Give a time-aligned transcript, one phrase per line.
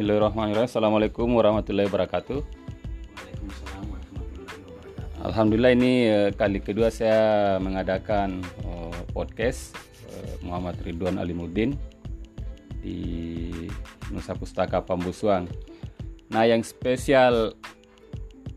[0.00, 0.64] Bismillahirrahmanirrahim.
[0.64, 2.40] Assalamualaikum warahmatullahi wabarakatuh.
[2.40, 5.28] Waalaikumsalam warahmatullahi wabarakatuh.
[5.28, 9.76] Alhamdulillah ini eh, kali kedua saya mengadakan eh, podcast
[10.08, 11.76] eh, Muhammad Ridwan Alimuddin
[12.80, 13.52] di
[14.08, 15.44] Nusa Pustaka Pambusuang.
[16.32, 17.52] Nah, yang spesial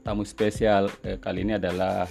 [0.08, 0.88] tamu spesial
[1.20, 2.08] kali ini adalah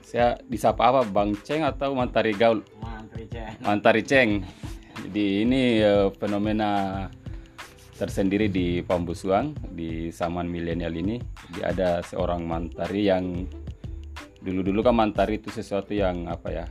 [0.00, 2.64] saya disapa apa Bang Ceng atau Mantari Gaul?
[2.80, 3.52] Mantri Ceng.
[3.68, 4.59] Mantari Ceng.
[5.10, 7.02] Jadi ini eh, fenomena
[7.98, 11.18] tersendiri di Pambusuang di zaman milenial ini.
[11.50, 13.42] Jadi ada seorang mantari yang
[14.38, 16.66] dulu-dulu kan mantari itu sesuatu yang apa ya?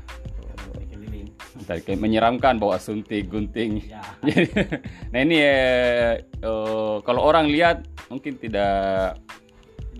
[1.52, 3.84] Mantari kayak menyeramkan bawa suntik, gunting.
[3.92, 4.08] Ya.
[5.12, 9.20] nah ini eh, eh, kalau orang lihat mungkin tidak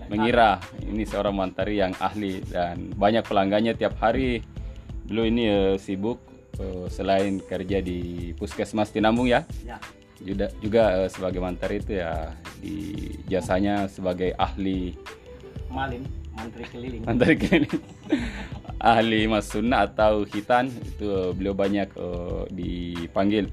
[0.08, 4.40] mengira ini seorang mantari yang ahli dan banyak pelanggannya tiap hari.
[5.04, 9.46] Dulu ini eh, sibuk eh, selain kerja di Puskesmas Tinambung ya.
[9.62, 9.78] Ya.
[10.20, 14.92] juga juga eh, sebagai mantari itu ya di jasanya sebagai ahli
[15.70, 16.02] Malin.
[16.34, 17.02] Mantri keliling.
[17.04, 17.82] mantari keliling
[18.80, 23.46] ahli mas sunnah atau hitan itu eh, beliau banyak eh, dipanggil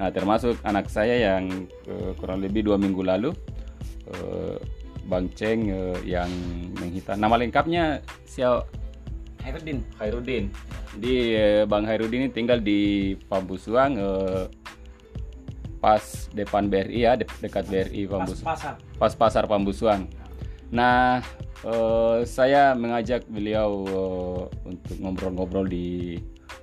[0.00, 3.30] nah termasuk anak saya yang eh, kurang lebih dua minggu lalu
[4.08, 4.56] eh,
[5.04, 6.30] bang Ceng eh, yang
[6.80, 8.64] menghitan nama lengkapnya siapa
[9.42, 9.78] Herudin.
[9.98, 10.44] Hairudin
[10.96, 14.44] di eh, bang Hairudin ini tinggal di Pambusuang eh,
[15.82, 18.74] pas depan BRI ya de- dekat BRI Pas Pambusuang pasar.
[18.98, 20.02] pas pasar Pambusuang.
[20.70, 21.20] Nah,
[21.66, 26.16] eh, saya mengajak beliau eh, untuk ngobrol-ngobrol di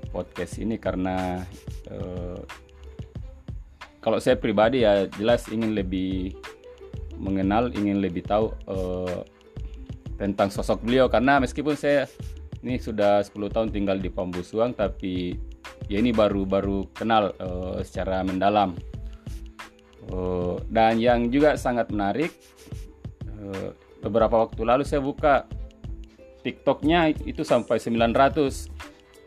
[0.09, 1.43] podcast ini karena
[1.91, 2.39] eh,
[3.99, 6.31] kalau saya pribadi ya jelas ingin lebih
[7.19, 9.19] mengenal, ingin lebih tahu eh,
[10.15, 12.07] tentang sosok beliau karena meskipun saya
[12.63, 15.35] ini sudah 10 tahun tinggal di Pambusuang tapi
[15.87, 18.75] ya ini baru-baru kenal eh, secara mendalam.
[20.09, 22.31] Eh, dan yang juga sangat menarik
[23.25, 23.69] eh,
[24.03, 25.47] beberapa waktu lalu saya buka
[26.39, 28.79] TikToknya itu sampai 900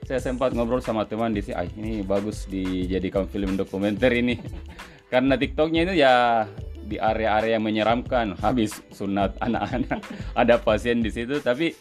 [0.03, 4.37] saya sempat ngobrol sama teman di sini ah ini bagus dijadikan film dokumenter ini.
[5.13, 6.45] Karena TikToknya itu ya
[6.83, 10.03] di area-area yang menyeramkan habis sunat anak-anak.
[10.41, 11.73] Ada pasien di situ tapi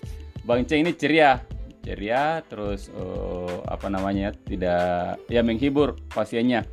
[0.46, 1.42] Bang Ceng ini ceria.
[1.82, 6.66] Ceria terus eh, apa namanya tidak ya menghibur pasiennya.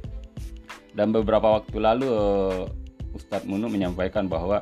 [0.92, 4.60] Dan beberapa waktu lalu eh, Ustadz Munu menyampaikan bahwa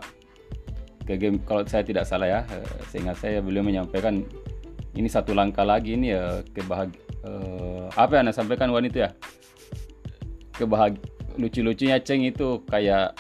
[1.07, 1.15] ke
[1.47, 4.27] kalau saya tidak salah ya eh, seingat saya beliau menyampaikan
[4.99, 6.91] ini satu langkah lagi ini ya kebahag
[7.23, 9.11] eh, apa yang anda sampaikan wanita ya?
[10.57, 10.99] Kebahag
[11.37, 13.15] lucu-lucunya Ceng itu kayak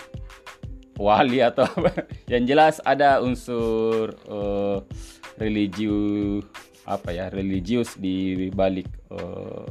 [0.97, 2.09] wali atau apa.
[2.33, 4.79] Yang jelas ada unsur eh,
[5.39, 6.45] religius
[6.87, 9.67] apa ya religius di balik eh,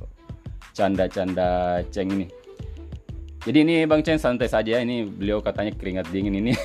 [0.76, 2.28] canda-canda Ceng ini
[3.46, 6.53] jadi ini Bang Chen santai saja ini beliau katanya keringat dingin ini.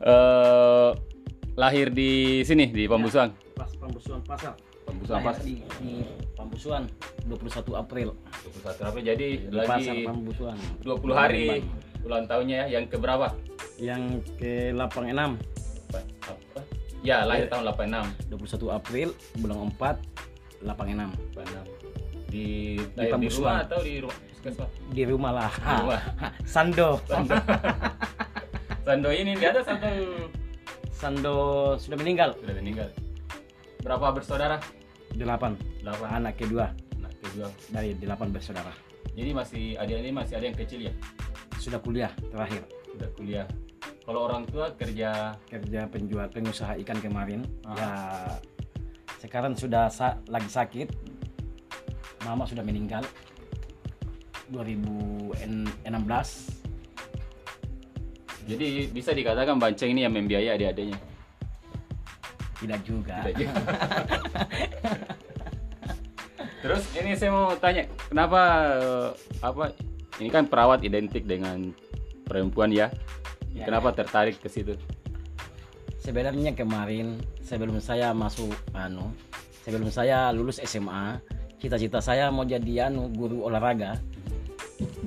[0.00, 0.90] Eh,
[1.60, 3.36] lahir di sini di Pambusuang.
[3.52, 4.56] Pas pembusuan pasar.
[4.88, 5.92] Pambusuang Lahir pas di, di
[6.32, 6.88] Pambusuan
[7.28, 8.16] 21 April.
[8.64, 10.56] 21 April jadi Di pasar lagi Pambusuan.
[10.80, 11.60] 20 hari
[12.00, 13.28] ulang tahunnya ya yang keberapa?
[13.76, 15.36] Yang ke 86 Apa?
[15.36, 15.49] Apa?
[17.00, 18.28] Ya lahir tahun 86.
[18.28, 19.08] 21 April
[19.40, 22.28] bulan 4 86 86.
[22.30, 23.40] Di di Pambusuang.
[23.40, 24.18] rumah atau di rumah
[24.92, 25.52] di rumah lah.
[25.52, 26.02] Di rumah.
[26.54, 27.00] Sando.
[27.08, 27.34] Sando.
[28.86, 29.88] Sando ini dia ada Sando
[30.92, 31.36] Sando
[31.80, 32.36] sudah meninggal.
[32.36, 32.88] sudah meninggal.
[33.80, 34.60] Berapa bersaudara?
[35.16, 37.48] 8 8 anak kedua anak kedua.
[37.72, 38.72] dari 8 bersaudara.
[39.16, 40.92] Jadi masih ada ini masih ada yang kecil ya?
[41.56, 42.62] Sudah kuliah terakhir.
[42.94, 43.46] Udah kuliah.
[44.10, 47.46] Kalau orang tua kerja Kerja penjual pengusaha ikan kemarin.
[47.62, 47.78] Ah.
[47.78, 47.90] Ya
[49.22, 50.90] sekarang sudah sa- lagi sakit.
[52.26, 53.06] Mama sudah meninggal
[54.50, 55.86] 2016.
[58.50, 60.98] jadi bisa dikatakan Banceng ini yang membiayai adik-adiknya.
[62.58, 63.22] Tidak juga.
[63.22, 63.62] Tidak juga.
[66.66, 68.40] Terus ini saya mau tanya, kenapa
[68.74, 69.08] eh,
[69.38, 69.70] apa
[70.18, 71.70] ini kan perawat identik dengan
[72.26, 72.90] perempuan ya?
[73.54, 74.78] Ya, kenapa tertarik ke situ?
[76.00, 79.12] Sebenarnya kemarin sebelum saya masuk anu,
[79.66, 81.20] sebelum saya lulus SMA,
[81.60, 84.00] cita-cita saya mau jadi anu guru olahraga.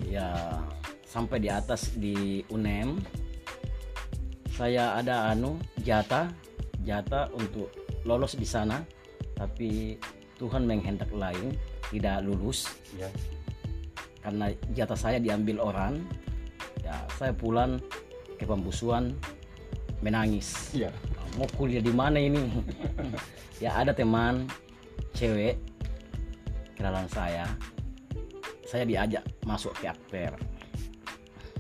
[0.06, 0.62] Ya
[1.14, 2.98] sampai di atas di UNEM
[4.50, 6.34] saya ada anu jatah
[6.82, 7.70] jatah untuk
[8.02, 8.82] lolos di sana
[9.38, 9.94] tapi
[10.42, 11.54] Tuhan menghendak lain
[11.94, 13.10] tidak lulus Ya.
[14.22, 16.02] karena jatah saya diambil orang
[16.86, 17.82] ya saya pulang
[18.38, 19.14] ke pembusuan
[20.04, 20.74] menangis.
[20.76, 20.92] Iya.
[21.34, 22.42] mau kuliah di mana ini?
[23.62, 24.50] Ya ada teman
[25.16, 25.56] cewek
[26.76, 27.48] kenalan saya.
[28.68, 30.36] Saya diajak masuk ke Akper.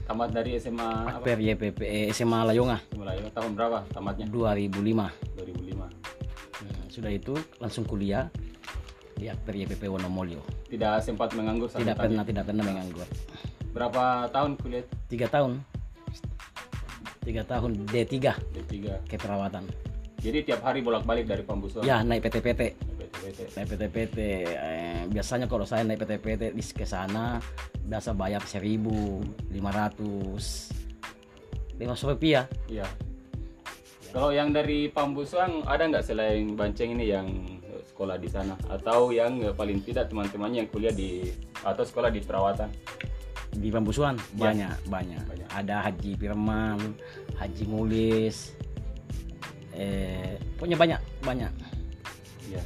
[0.03, 1.23] Tamat dari SMA apa?
[1.23, 2.83] Akper YPP eh, SMA Layonga.
[2.99, 4.27] Mulai tahun berapa tamatnya?
[4.27, 5.79] 2005 2005
[6.53, 8.27] Hmm, sudah itu langsung kuliah
[9.15, 12.11] di Akper YPP Wonomolio tidak sempat menganggur tidak tadi.
[12.11, 13.07] pernah tidak pernah menganggur.
[13.71, 14.83] Berapa tahun kuliah?
[15.07, 15.61] Tiga tahun
[17.23, 18.15] tiga tahun D3
[18.53, 18.73] D3
[19.07, 19.63] keperawatan
[20.23, 22.61] jadi tiap hari bolak-balik dari Pambusuan ya naik PT-PT
[22.99, 23.39] PT-PT.
[23.59, 24.17] naik PT-PT
[24.51, 27.39] eh, biasanya kalau saya naik PT-PT di ke sana
[27.83, 30.83] biasa bayar 1500
[31.79, 32.45] 500 rupiah.
[32.69, 32.85] Iya.
[34.13, 37.27] Kalau yang dari Pambusuang ada nggak selain Banceng ini yang
[37.89, 38.53] sekolah di sana?
[38.69, 41.33] Atau yang paling tidak teman-temannya yang kuliah di
[41.65, 42.69] atau sekolah di perawatan?
[43.53, 44.49] Di Pambusuan Ya.
[44.49, 45.47] banyak, banyak Banyak.
[45.49, 46.79] ada Haji Firman
[47.35, 48.53] Haji Mulis
[49.71, 51.51] eh punya banyak banyak
[52.45, 52.61] Iya.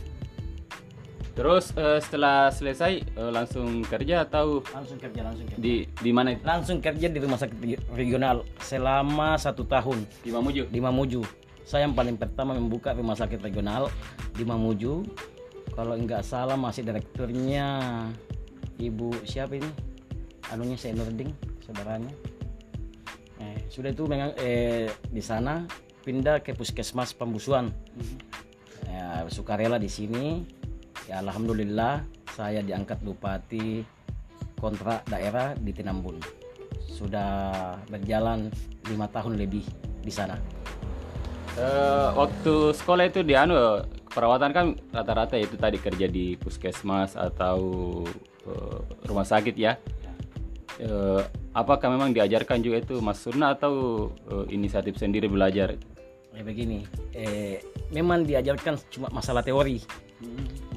[1.32, 6.34] Terus eh, setelah selesai eh, langsung kerja atau langsung kerja langsung kerja di di mana
[6.34, 6.42] itu?
[6.44, 10.66] langsung kerja di rumah sakit regi- regional selama satu tahun Di Mamuju.
[10.68, 11.22] di Mamuju
[11.62, 13.92] saya yang paling pertama membuka rumah sakit regional
[14.32, 15.06] di Mamuju
[15.72, 17.68] kalau nggak salah masih direkturnya
[18.78, 19.70] ibu siapa ini
[20.54, 21.32] anunya saya Nurding
[21.64, 22.12] saudaranya.
[23.38, 25.68] Eh, sudah itu memang eh, di sana
[26.02, 27.70] pindah ke puskesmas pembusuan.
[28.88, 30.48] Ya, sukarela di sini.
[31.08, 32.04] Ya alhamdulillah
[32.36, 33.84] saya diangkat bupati
[34.60, 36.20] kontrak daerah di Tinambun.
[36.88, 38.50] Sudah berjalan
[38.90, 39.64] lima tahun lebih
[40.02, 40.36] di sana.
[41.58, 43.82] Eh, waktu sekolah itu di anu
[44.14, 47.60] perawatan kan rata-rata itu tadi kerja di puskesmas atau
[48.46, 48.80] eh,
[49.10, 49.78] rumah sakit ya.
[50.78, 51.22] Eh,
[51.58, 55.74] apakah memang diajarkan juga itu Mas Surna atau eh, inisiatif sendiri belajar?
[56.38, 56.86] ya begini
[57.18, 57.58] eh,
[57.90, 59.82] memang diajarkan cuma masalah teori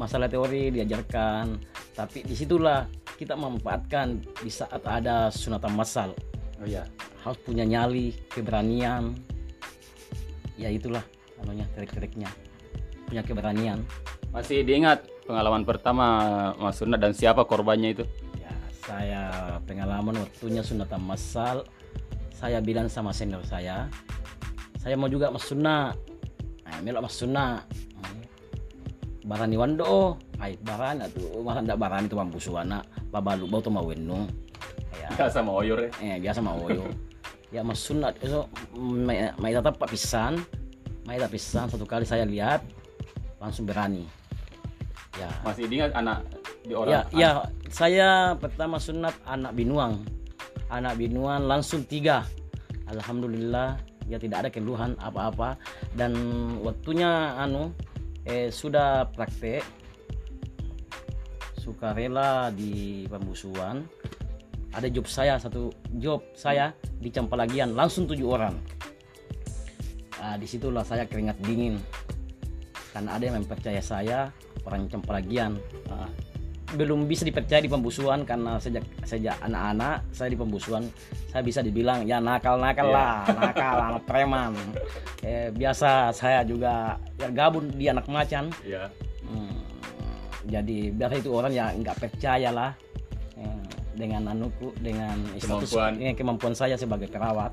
[0.00, 1.60] masalah teori diajarkan
[1.92, 2.88] tapi di situlah
[3.20, 6.16] kita memanfaatkan di saat ada sunatan massal
[6.60, 6.88] Oh ya.
[7.20, 9.20] harus punya nyali keberanian
[10.56, 11.04] ya itulah
[11.44, 12.32] anunya trik-triknya
[13.04, 13.84] punya keberanian
[14.32, 16.06] Masih diingat pengalaman pertama
[16.56, 18.04] Mas Surna dan siapa korbannya itu?
[18.90, 19.22] Ya saya
[19.70, 21.62] pengalaman waktunya sunatan massal
[22.34, 23.86] saya bilang sama senior saya
[24.82, 25.94] saya mau juga mas sunna
[26.66, 27.62] nah, melok mas sunna
[28.00, 28.24] Hmm.
[29.28, 32.80] barani wando ay baran atuh masa ndak barani itu mampu suana
[33.12, 34.24] babalu bau tuh mau wenung
[34.96, 35.12] ya.
[35.20, 35.90] Ya sama Oyor ya.
[36.00, 36.88] eh biasa mau yo
[37.52, 38.40] ya mas sunat itu
[39.36, 40.40] mai tetap pak pisan.
[41.04, 42.64] Mai tetap pisan satu kali saya lihat
[43.36, 44.08] langsung berani.
[45.20, 45.28] Ya.
[45.44, 46.24] Masih diingat anak
[46.64, 47.30] di ya orang ya
[47.70, 50.02] saya pertama sunat anak binuang.
[50.70, 52.26] Anak binuang langsung tiga.
[52.90, 53.78] Alhamdulillah
[54.10, 55.54] ya tidak ada keluhan apa-apa.
[55.94, 56.12] Dan
[56.60, 57.70] waktunya anu
[58.26, 59.62] eh, sudah praktek.
[61.62, 63.86] Sukarela di pembusuan.
[64.70, 68.54] Ada job saya satu job saya di Campalagian langsung tujuh orang.
[70.20, 71.78] Nah, di situlah saya keringat dingin.
[72.94, 74.30] Karena ada yang mempercaya saya
[74.66, 75.58] orang Campalagian.
[75.90, 76.10] Ah,
[76.70, 80.86] belum bisa dipercaya di pembusuan karena sejak sejak anak-anak saya di pembusuan
[81.26, 82.94] saya bisa dibilang ya nakal nakal Iya.
[82.94, 84.52] lah nakal anak preman
[85.20, 88.86] eh, biasa saya juga ya gabung di anak macan Iya.
[89.22, 89.58] Hmm,
[90.46, 92.70] jadi biasa itu orang yang nggak percaya lah
[93.34, 93.62] eh,
[93.92, 95.92] dengan anuku dengan status Kemampuan.
[95.98, 97.50] eh, kemampuan saya sebagai perawat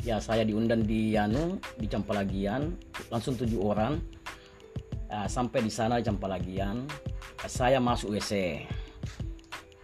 [0.00, 2.72] ya saya diundang di anu di Campalagian
[3.10, 3.98] langsung tujuh orang
[5.08, 6.84] Ah, sampai di sana di Campalagian
[7.48, 8.60] saya masuk WC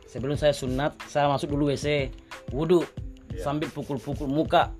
[0.04, 2.12] sebelum saya sunat saya masuk dulu WC
[2.52, 2.84] wudhu
[3.34, 3.42] Iya.
[3.42, 4.70] sambil pukul-pukul muka.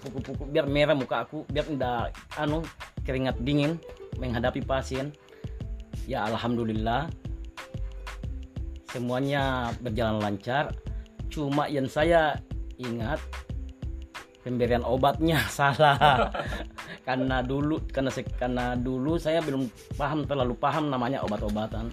[0.00, 2.64] Pukul-pukul biar merah muka aku biar tidak anu
[3.04, 3.76] keringat dingin
[4.16, 5.12] menghadapi pasien.
[6.08, 7.12] Ya alhamdulillah.
[8.88, 10.72] Semuanya berjalan lancar.
[11.28, 12.40] Cuma yang saya
[12.80, 13.20] ingat
[14.48, 16.32] pemberian obatnya salah.
[17.04, 18.08] Karena dulu karena
[18.40, 19.68] karena dulu saya belum
[20.00, 21.92] paham terlalu paham namanya obat-obatan.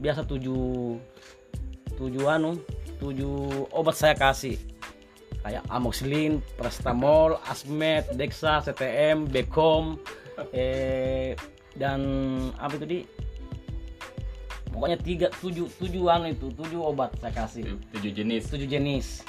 [0.00, 0.96] Biasa tujuh
[2.00, 2.56] tujuh anu
[2.96, 4.56] tujuh obat saya kasih.
[5.40, 9.96] Kayak amoxicillin, paracetamol, asmet, dexa, CTM, Becom,
[10.52, 11.32] eh,
[11.80, 12.00] dan
[12.60, 12.98] apa itu di?
[14.70, 17.76] Pokoknya tiga tujuh tujuh anu itu tujuh obat saya kasih.
[17.96, 18.52] Tujuh jenis.
[18.52, 19.24] tujuh jenis.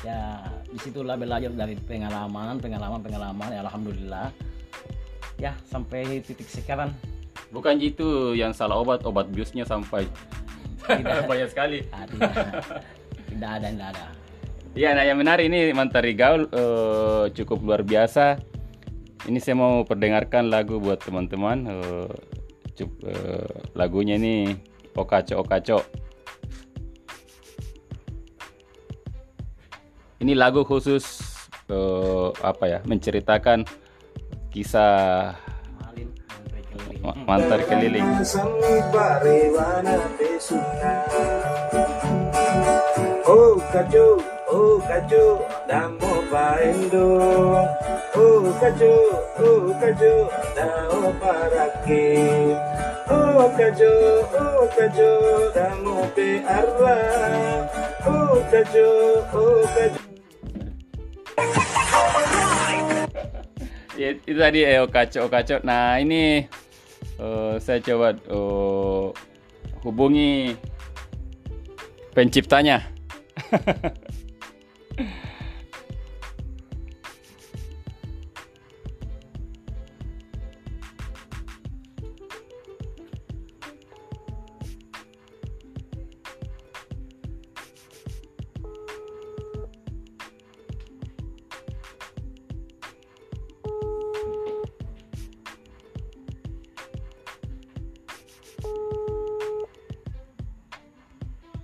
[0.00, 4.26] Ya di situlah belajar dari pengalaman pengalaman pengalaman ya alhamdulillah
[5.36, 6.90] ya sampai titik sekarang
[7.50, 10.06] Bukan itu yang salah obat, obat biusnya sampai
[11.30, 11.82] banyak sekali.
[11.90, 12.30] ah, tidak,
[13.26, 14.06] tidak ada tidak ada
[14.70, 18.38] Iya, nah yang menarik ini Mantari Gaul eh, cukup luar biasa.
[19.26, 21.66] Ini saya mau perdengarkan lagu buat teman-teman.
[22.78, 24.54] cup- eh, lagunya ini
[24.94, 25.82] Okaco Okaco.
[30.20, 31.24] Ini lagu khusus
[31.72, 33.64] eh, apa ya menceritakan
[34.52, 35.32] kisah
[37.24, 38.04] mantar keliling.
[43.30, 44.06] Oh kacu,
[44.50, 45.24] oh kacu,
[45.70, 47.08] damo paendo
[48.18, 48.94] Oh kacu,
[49.38, 50.14] oh kacu,
[50.58, 52.06] damo parake
[53.06, 53.92] Oh kacu,
[54.34, 55.10] oh kacu,
[55.54, 56.98] damo pe arwa.
[58.02, 58.88] Oh kacu,
[59.30, 59.99] oh kacu Ya,
[64.00, 66.48] itu tadi eh okaco okaco nah ini
[67.20, 69.06] eh, saya coba eh,
[69.84, 70.56] hubungi
[72.16, 72.82] penciptanya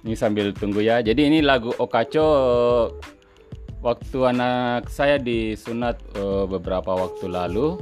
[0.06, 1.02] Ini sambil tunggu ya.
[1.02, 2.30] Jadi ini lagu Okaco
[3.82, 7.74] waktu anak saya disunat eh, beberapa waktu lalu.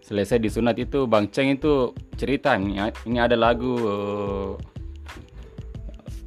[0.00, 2.80] Selesai disunat itu Bang Ceng itu cerita ini,
[3.20, 4.50] ada lagu eh,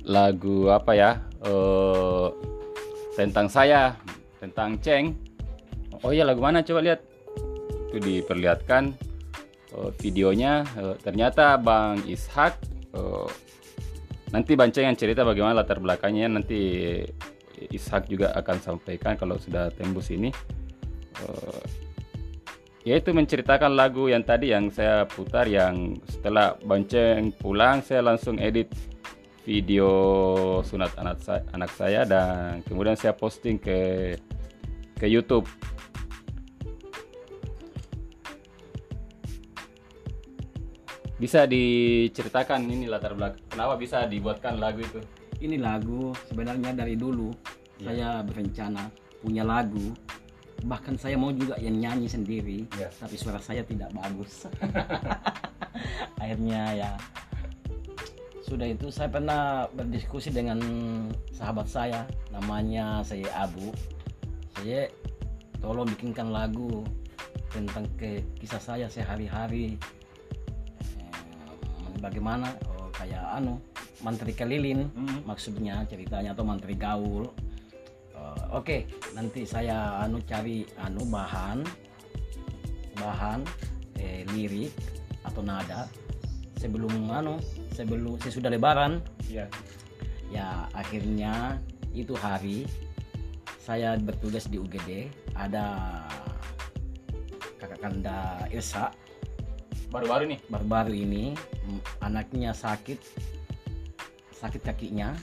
[0.06, 1.12] lagu apa ya?
[1.42, 2.28] eh,
[3.18, 3.98] tentang saya,
[4.38, 5.18] tentang Ceng.
[6.06, 7.02] Oh iya lagu mana coba lihat.
[7.90, 8.94] Itu diperlihatkan
[9.98, 10.62] videonya
[11.02, 12.73] ternyata Bang Ishak
[14.34, 17.00] nanti Banceng yang cerita bagaimana latar belakangnya nanti
[17.70, 20.34] Ishak juga akan sampaikan kalau sudah tembus ini.
[21.22, 21.64] Eh,
[22.84, 28.68] yaitu menceritakan lagu yang tadi yang saya putar yang setelah Banceng pulang saya langsung edit
[29.48, 29.92] video
[30.68, 34.12] sunat anak saya, anak saya dan kemudian saya posting ke
[35.00, 35.48] ke YouTube
[41.24, 45.00] bisa diceritakan ini latar belakang kenapa bisa dibuatkan lagu itu
[45.40, 47.32] Ini lagu sebenarnya dari dulu
[47.80, 47.84] Iya.
[47.90, 48.84] saya berencana
[49.20, 49.92] punya lagu.
[50.64, 52.88] Bahkan saya mau juga yang nyanyi sendiri, Iya.
[52.96, 54.48] tapi suara saya tidak bagus.
[56.22, 56.92] Akhirnya ya
[58.46, 60.62] sudah itu saya pernah berdiskusi dengan
[61.36, 63.74] sahabat saya namanya saya Abu.
[64.56, 64.88] Saya
[65.60, 66.88] tolong bikinkan lagu
[67.52, 70.03] tentang ke kisah saya sehari-hari Eh,
[72.04, 73.56] bagaimana oh, kayak anu
[74.04, 75.24] mantri kelilin Mhm.
[75.24, 77.32] maksudnya ceritanya atau mantri gaul
[78.14, 78.78] Eh, oke
[79.18, 81.60] nanti saya anu cari anu bahan
[82.96, 83.42] bahan
[83.98, 84.72] eh, lirik
[85.26, 85.90] atau nada
[86.56, 87.42] sebelum anu
[87.74, 89.50] sebelum sesudah lebaran Iya.
[90.30, 91.58] ya akhirnya
[91.92, 92.64] itu hari
[93.58, 95.66] saya bertugas di UGD ada
[97.58, 98.88] kakak kanda Ilsa
[99.94, 100.40] baru-baru nih.
[100.50, 102.98] Baru-baru ini mm, anaknya sakit
[104.34, 105.14] sakit kakinya.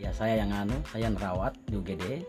[0.00, 2.24] Ya saya yang anu saya yang rawat di UGD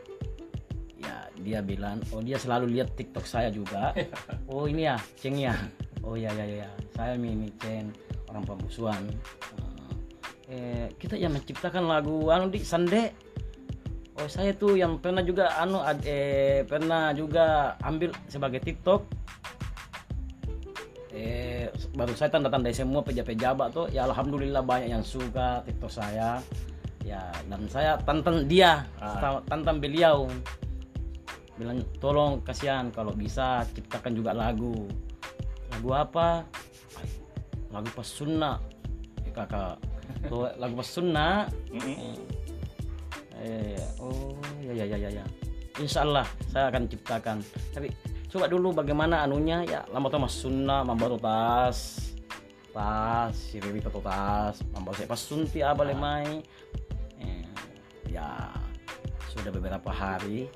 [0.99, 3.95] ya dia bilang oh dia selalu lihat TikTok saya juga.
[4.51, 5.55] Oh ini ya Ceng ya?
[6.03, 6.69] Oh ya ya ya.
[6.91, 7.95] Saya ini Ceng
[8.27, 8.99] orang pembusuan
[10.51, 13.15] eh, kita yang menciptakan lagu anu di Sande.
[14.19, 19.07] Oh saya tuh yang pernah juga anu eh, pernah juga ambil sebagai TikTok
[21.21, 26.41] eh baru saya tanda tanda semua pejabat-pejabat tuh ya alhamdulillah banyak yang suka TikTok saya.
[27.01, 29.41] Ya dan saya tantang dia Ah.
[29.45, 30.25] tantang beliau.
[31.57, 34.89] Bilang tolong kasihan kalau bisa ciptakan juga lagu.
[35.77, 36.41] Lagu apa?
[37.69, 38.57] Lagu pas sunnah
[39.23, 39.77] eh, kakak
[40.27, 41.47] Tuh, lagu pas sunnah
[43.41, 45.25] eh, oh ya ya ya ya ya.
[45.81, 47.37] Insya Allah saya akan ciptakan.
[47.73, 47.87] Tapi
[48.31, 49.61] coba dulu bagaimana anunya.
[49.67, 52.11] Ya lama tuh mas sunnah membawa tas.
[52.71, 54.63] Tas siriri atau tas.
[54.71, 56.39] Membawa saya pas sunti apa lemai
[57.19, 57.43] eh,
[58.07, 58.47] ya
[59.29, 60.47] sudah beberapa hari.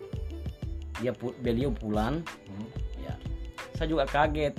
[0.98, 2.24] Dia pu- beliau pulang.
[2.48, 2.67] Mhm.
[3.03, 3.13] ya
[3.75, 4.55] saya juga kaget.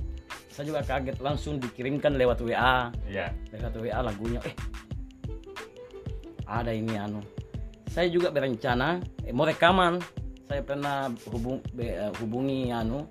[0.52, 1.16] Saya juga kaget.
[1.20, 3.32] Langsung dikirimkan lewat WA Iya.
[3.50, 4.40] lewat WA lagunya.
[4.44, 4.52] Eh
[6.46, 7.24] ada ini anu.
[7.88, 9.98] Saya juga berencana eh, mau rekaman
[10.46, 13.10] saya pernah hubung, be- eh, hubungi anu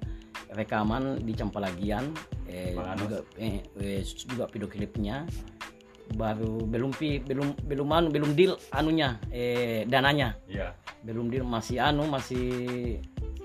[0.56, 2.16] rekaman di Campalagian
[2.48, 5.28] eh, juga eh, eh, juga video klipnya.
[6.16, 10.38] Baru belum pi belum belum anu belum deal anunya eh dananya.
[10.48, 10.72] Iya.
[11.06, 12.48] belum deal masih anu masih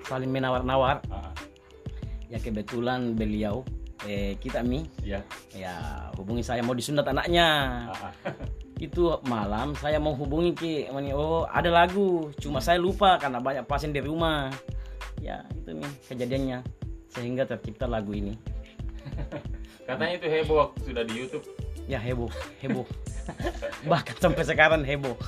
[0.08, 1.04] saling menawar-nawar.
[1.12, 1.32] Ah,
[2.32, 3.64] ya kebetulan beliau
[4.06, 4.86] eh kita mi.
[5.02, 5.20] Iya.
[5.52, 5.74] ya
[6.16, 7.48] hubungi saya mau disunat anaknya.
[7.90, 8.12] Ah, ah.
[8.80, 10.74] itu malam saya mau hubungi ki.
[10.88, 12.32] Mani, oh ada lagu.
[12.40, 14.48] Cuma saya lupa karena banyak pasien di rumah.
[15.20, 16.58] Ya itu nih kejadiannya.
[17.12, 18.32] Sehingga tercipta lagu ini.
[19.86, 21.44] Katanya itu heboh waktu sudah di YouTube.
[21.90, 22.30] ya heboh
[22.62, 22.86] heboh.
[23.90, 25.18] Bahkan sampai sekarang heboh.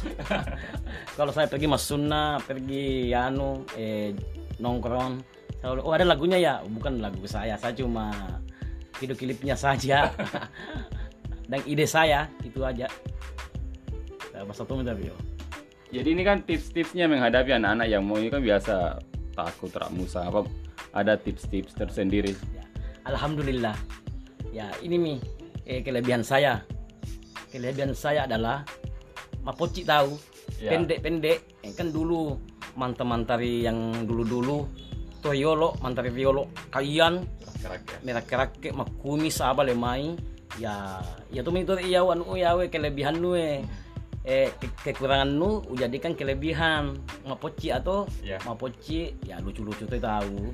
[1.18, 4.14] Kalau saya pergi mas Sunda pergi anu eh,
[4.62, 5.20] nongkrong
[5.58, 6.54] selalu oh ada lagunya ya?
[6.62, 8.14] Bukan lagu saya saya cuma
[9.02, 10.14] video klipnya saja
[11.52, 12.88] dan ide saya itu aja
[14.48, 15.12] Mas Satu minta video
[15.92, 18.96] Jadi ini kan tips-tipsnya menghadapi anak-anak yang mau ini kan biasa
[19.36, 20.48] takut rak musa apa
[20.96, 22.32] ada tips-tips tersendiri.
[22.56, 22.64] ya.
[23.04, 23.76] Alhamdulillah
[24.56, 25.18] ya ini nih
[25.68, 26.64] eh, kelebihan saya
[27.52, 28.64] kelebihan saya adalah
[29.44, 30.16] Mapoci tahu
[30.62, 30.74] Ya.
[30.78, 32.38] pendek-pendek Eh, kan dulu
[32.78, 34.66] mantan-mantari yang dulu-dulu
[35.22, 36.10] Toyolo mantari
[36.70, 37.22] kalian
[37.62, 37.98] Kerak ya.
[38.02, 40.18] merah kerak makumis apa lemai
[40.60, 41.00] ya
[41.32, 43.64] ya tuh itu iya anu ya we kelebihan nu eh
[44.22, 46.94] eh ke- kekurangan nu jadikan kelebihan.
[47.26, 48.38] Mapoci atau Ya.
[48.46, 50.52] mapoci ya lucu-lucu tuh tahu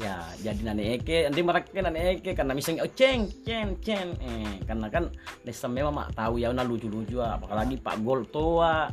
[0.00, 4.16] ya jadi nane eke nanti mereka nane eke karena misalnya oh, ceng ceng ceng.
[4.24, 5.12] Eh karena kan
[5.44, 8.88] desa memang mak tahu ya nah lucu-lucu apalagi Pak Gol tua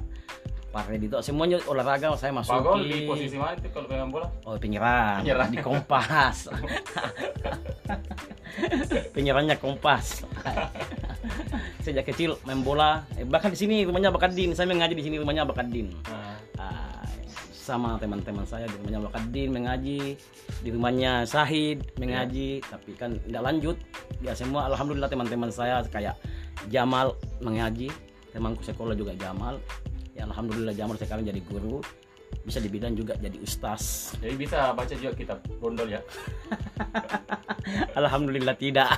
[0.67, 4.27] Pak Redi itu semuanya olahraga saya Gol di posisi mana itu kalau pegang bola?
[4.43, 5.49] Oh penyerang, Penyerang.
[5.49, 6.37] di Kompas.
[9.15, 10.27] Penyerangnya Kompas.
[11.81, 14.51] Sejak kecil main bola, eh, bahkan di sini rumahnya Bakadin.
[14.51, 15.95] Saya mengaji di sini rumahnya Bakadin.
[16.59, 16.99] Ah,
[17.67, 20.19] sama teman-teman saya di rumahnya Bakadin mengaji,
[20.63, 23.77] di rumahnya Sahid mengaji, tapi kan tidak lanjut.
[24.19, 26.19] Ya semua alhamdulillah teman-teman saya kayak
[26.67, 27.87] Jamal mengaji,
[28.35, 29.59] temanku sekolah juga Jamal.
[30.17, 31.77] Ya alhamdulillah Jamal sekarang jadi guru.
[32.43, 34.17] Bisa dibilang juga jadi ustaz.
[34.17, 36.01] Jadi bisa baca juga kitab bondol ya.
[37.99, 38.89] Alhamdulillah tidak.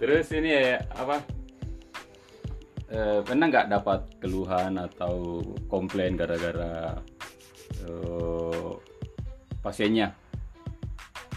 [0.00, 1.18] Terus ini ya apa?
[2.92, 6.96] Eh, pernah nggak dapat keluhan atau komplain gara-gara
[7.82, 8.70] eh,
[9.60, 10.22] pasiennya?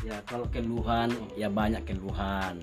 [0.06, 2.62] ya kalau keluhan ya banyak keluhan.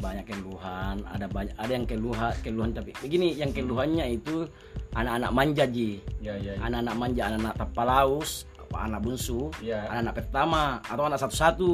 [0.00, 4.46] Banyak keluhan, ada banyak ada yang keluhan keluhan tapi begini yang keluhannya itu
[4.94, 5.98] anak-anak manja ji.
[6.22, 6.54] Ya ya.
[6.62, 9.86] Anak-anak manja, anak-anak tapalaus, apa anak bungsu, Ya.
[9.90, 11.72] anak-anak pertama atau anak satu-satu.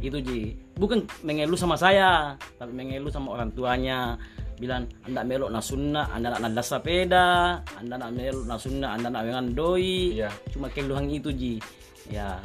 [0.00, 0.56] Itu ji.
[0.76, 4.20] Bukan mengeluh sama saya, tapi mengeluh sama orang tuanya.
[4.56, 9.08] Bilang anda melok na sunnah, anda nak nada sepeda, anda nak melok na sunnah, anda
[9.12, 10.16] nak dengan doi.
[10.16, 10.32] Iya.
[10.52, 11.60] cuma keluhan itu ji
[12.10, 12.38] ya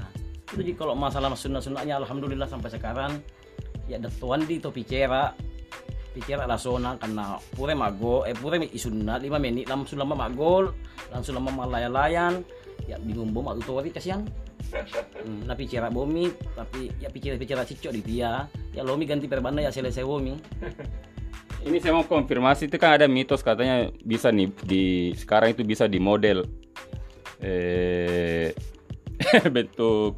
[0.52, 3.22] itu ji kalau masalah sunnah sunnahnya alhamdulillah sampai sekarang
[3.90, 5.34] ya ada tuan di topi cera
[6.12, 10.76] picara rasona karena pure mago eh pure isunna lima menit langsung lama magol
[11.08, 12.44] langsung lama malaya-layan
[12.84, 14.26] ya bingung bom atau tori kasihan.
[14.72, 18.48] Hmm, tapi picara bomi tapi ya picara cicok di dia.
[18.76, 20.36] Ya lomi ganti perbanda ya selesai bomi.
[21.62, 25.86] Ini saya mau konfirmasi itu kan ada mitos katanya bisa nih di sekarang itu bisa
[25.86, 26.44] di model
[27.42, 28.50] eh
[29.56, 30.18] bentuk.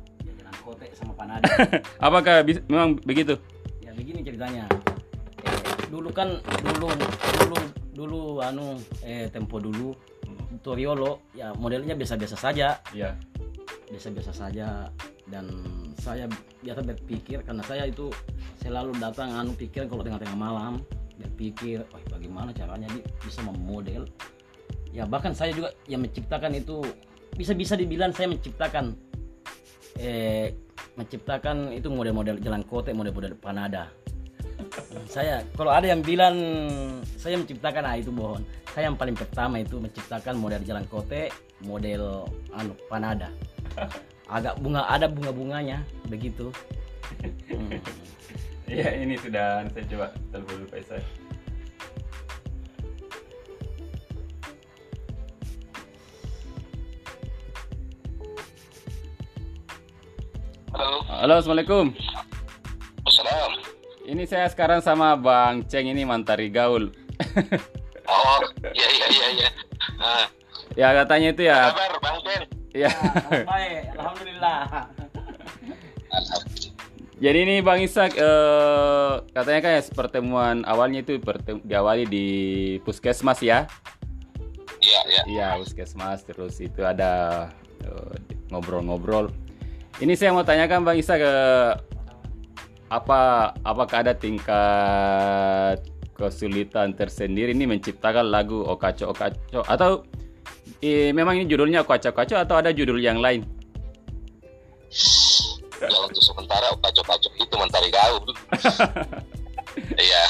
[0.63, 1.43] Kotek sama panada
[2.07, 3.35] apakah bis- memang begitu?
[3.93, 4.65] Ya begini ceritanya.
[5.45, 5.59] Eh,
[5.93, 6.89] dulu kan dulu
[7.45, 7.57] dulu
[7.93, 9.93] dulu anu eh tempo dulu
[10.65, 12.81] Toriolo ya modelnya biasa-biasa saja.
[12.89, 13.13] Iya.
[13.93, 14.89] biasa-biasa saja.
[15.29, 15.45] Dan
[16.01, 16.25] saya
[16.65, 18.09] biasa berpikir karena saya itu
[18.65, 20.81] selalu datang anu pikir kalau tengah-tengah malam
[21.13, 22.89] berpikir wah bagaimana caranya
[23.21, 24.09] bisa memodel?
[24.89, 26.81] Ya bahkan saya juga yang menciptakan itu
[27.37, 28.97] bisa-bisa dibilang saya menciptakan
[30.01, 30.57] eh
[30.95, 33.89] menciptakan itu model-model jalan kote model-model panada.
[35.09, 36.35] Saya kalau ada yang bilang
[37.17, 38.43] saya menciptakan ah itu bohong.
[38.73, 41.29] Saya yang paling pertama itu menciptakan model jalan kote
[41.65, 43.29] model anu panada.
[44.29, 46.49] Agak bunga ada bunga-bunganya begitu.
[47.49, 47.77] Hmm.
[49.03, 50.67] Ini sudah saya coba telepon dulu
[61.23, 61.95] Halo, Assalamualaikum.
[63.07, 63.55] Assalam.
[64.03, 66.91] Ini saya sekarang sama Bang Ceng ini Mantari Gaul.
[68.11, 68.39] Oh,
[68.75, 69.49] iya iya iya iya.
[70.03, 70.27] Nah,
[70.75, 71.71] ya katanya itu ya.
[71.71, 72.43] kabar Bang Ken?
[72.75, 72.91] Ya.
[73.47, 74.59] baik alhamdulillah.
[77.23, 82.27] Jadi ini Bang Isak eh, katanya kan ya pertemuan awalnya itu pertem- diawali di
[82.83, 83.63] puskesmas ya.
[84.83, 85.21] Iya iya.
[85.31, 87.47] Iya, puskesmas terus itu ada
[87.79, 88.11] eh,
[88.51, 89.31] ngobrol-ngobrol.
[90.01, 91.33] Ini saya mau tanyakan Bang Isa ke
[92.89, 95.81] apa apakah ada tingkat
[96.13, 100.05] kesulitan tersendiri ini menciptakan lagu Okaco Okaco atau
[100.81, 103.45] eh, memang ini judulnya Okaco Okaco atau ada judul yang lain?
[105.77, 108.25] Ya untuk sementara Okaco Okaco itu mentari gaul.
[109.73, 110.23] Iya.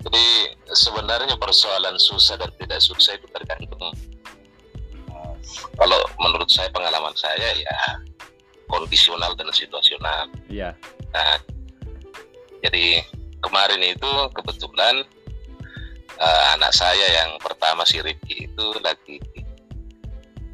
[0.00, 0.24] Jadi
[0.72, 3.92] sebenarnya persoalan susah dan tidak susah itu tergantung
[5.76, 7.76] kalau menurut saya pengalaman saya ya
[8.66, 10.26] kondisional dan situasional.
[10.50, 10.74] Iya.
[11.14, 11.38] Nah,
[12.66, 13.02] jadi
[13.40, 15.06] kemarin itu kebetulan
[16.18, 19.22] eh, anak saya yang pertama si Rifki itu lagi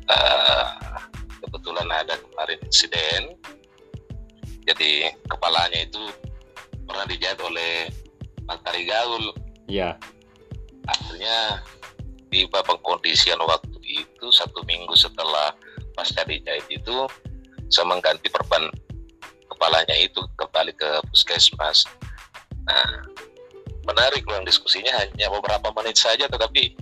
[0.09, 0.67] eh,
[1.41, 3.33] kebetulan ada kemarin insiden.
[4.63, 5.99] Jadi kepalanya itu
[6.87, 7.91] pernah dijahit oleh
[8.47, 9.33] Mantari Gaul
[9.71, 9.97] Iya.
[10.85, 11.63] akhirnya
[12.29, 13.72] tiba pengkondisian waktu
[14.33, 15.53] satu minggu setelah
[15.93, 16.97] pasca dijahit itu
[17.69, 18.69] saya mengganti perban
[19.53, 21.85] kepalanya itu kembali ke puskesmas
[22.65, 23.05] nah
[23.85, 26.75] menarik ruang diskusinya hanya beberapa menit saja tetapi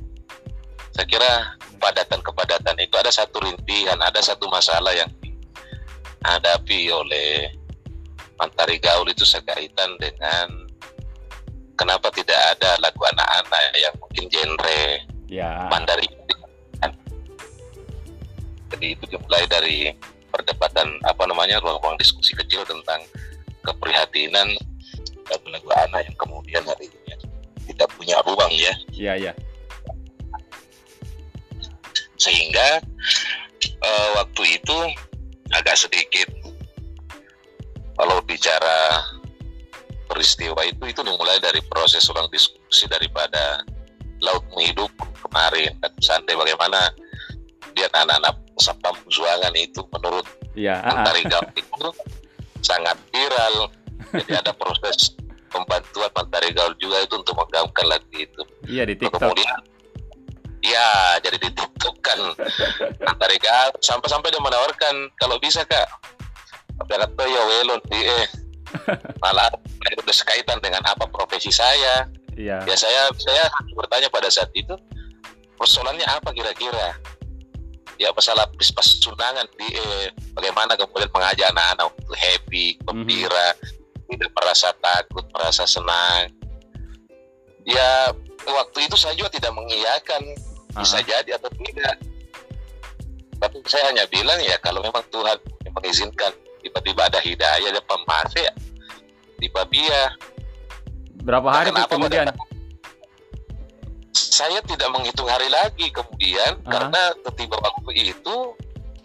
[0.94, 1.32] saya kira
[1.76, 7.50] kepadatan-kepadatan itu ada satu rintihan ada satu masalah yang dihadapi oleh
[8.40, 10.48] Mantari Gaul itu sekaitan dengan
[11.76, 15.70] kenapa tidak ada lagu anak-anak yang mungkin genre Ya.
[15.70, 16.10] Mandarin.
[18.70, 19.90] Jadi itu dimulai dari
[20.30, 23.02] perdebatan apa namanya ruang-ruang diskusi kecil tentang
[23.66, 24.56] keprihatinan
[25.28, 27.14] lagu-lagu anak yang kemudian hari ini
[27.70, 29.32] tidak punya ruang ya Iya, iya.
[32.20, 32.82] sehingga
[33.62, 34.76] eh, waktu itu
[35.54, 36.28] agak sedikit
[37.96, 39.02] kalau bicara
[40.10, 43.62] peristiwa itu itu dimulai dari proses ruang diskusi daripada
[44.20, 44.90] laut hidup
[45.28, 46.92] kemarin dan santai bagaimana
[47.72, 50.90] dia anak-anak Sabta Perjuangan itu menurut Iya, ah, ah.
[51.00, 51.88] Mentari Gaul itu
[52.60, 53.70] sangat viral.
[54.10, 55.14] Jadi ada proses
[55.48, 58.42] pembantuan Mentari Gaul juga itu untuk menggaungkan lagu itu.
[58.66, 59.20] Iya di Nah, TikTok.
[59.22, 59.56] kemudian
[60.60, 60.86] ya
[61.22, 62.18] jadi di TikTok kan.
[63.40, 65.86] Gaul sampai-sampai dia menawarkan kalau bisa kak.
[66.80, 68.28] Tapi kata ya welon di eh.
[69.22, 69.50] Malah
[69.86, 72.06] itu berkaitan dengan apa profesi saya.
[72.40, 72.64] Iya.
[72.64, 73.44] ya saya saya
[73.76, 74.72] bertanya pada saat itu
[75.60, 76.96] persoalannya apa kira-kira
[78.00, 83.52] ya masalah pas pas undangan di eh, bagaimana kemudian mengajak anak-anak untuk happy gembira
[84.08, 86.32] tidak merasa takut merasa senang.
[87.62, 88.08] Ya
[88.42, 90.22] waktu itu saya juga tidak mengiyakan
[90.72, 91.04] bisa Ah, ah.
[91.04, 91.96] jadi atau tidak.
[93.36, 98.40] Tapi saya hanya bilang ya kalau memang Tuhan yang mengizinkan tiba-tiba ada hidayah ada pemase
[98.40, 98.52] ya
[99.40, 100.12] tiba-tiba
[101.20, 102.28] Berapa hari kemudian?
[102.32, 102.49] pada-
[104.14, 106.70] saya tidak menghitung hari lagi kemudian Ah.
[106.70, 108.36] karena ketiba waktu itu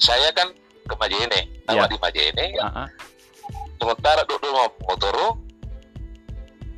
[0.01, 0.51] saya kan
[0.85, 1.89] ke Majene, tahu Ya.
[1.89, 2.87] di Majene, Ah, ah.
[3.81, 5.15] sementara duduk mau motor,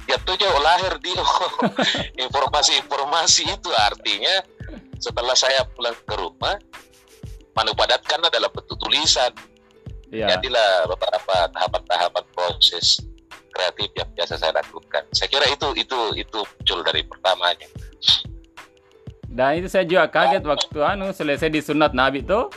[0.07, 1.19] ya tuh jauh lahir dia
[2.27, 4.39] informasi-informasi itu artinya
[4.97, 6.55] setelah saya pulang ke rumah
[7.57, 9.33] padatkan dalam bentuk tulisan
[10.07, 10.39] Iya.
[10.39, 13.03] jadilah beberapa tahapan-tahapan proses
[13.51, 17.67] kreatif yang biasa saya lakukan saya kira itu itu itu muncul dari pertamanya
[19.27, 22.49] Dan itu saya juga kaget waktu anu selesai disunat Nabi tuh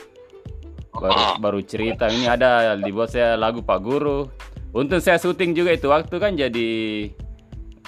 [0.91, 4.27] baru baru cerita ini ada dibuat saya lagu Pak Guru.
[4.71, 6.69] Untung saya syuting juga itu waktu kan jadi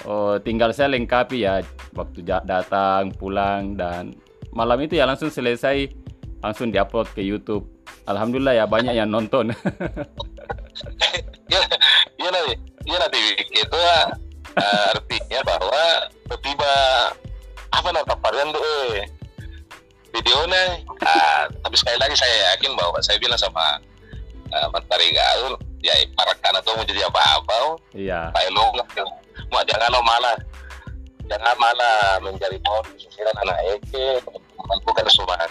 [0.04, 1.64] oh, tinggal saya lengkapi ya
[1.96, 4.12] waktu datang pulang dan
[4.52, 5.88] malam itu ya langsung selesai
[6.44, 7.64] langsung diupload ke YouTube.
[8.04, 9.48] Alhamdulillah ya banyak yang nonton.
[11.48, 11.60] ya
[12.20, 14.04] ya nanti ya nanti itu eh,
[14.92, 15.84] artinya bahwa
[16.44, 16.74] tiba
[17.74, 18.62] apa namanya varian tuh
[18.94, 19.06] eh?
[20.14, 23.82] Videonya ah, tapi sekali lagi saya yakin bahwa saya bilang sama
[24.54, 28.30] uh, Gaul ya parakan atau mau jadi apa-apa Iya.
[28.30, 28.78] Pak Elong
[29.50, 30.36] mau jangan lo malah.
[31.24, 34.20] Jangan malah menjadi pohon sisiran anak Eke
[34.84, 35.50] bukan semangat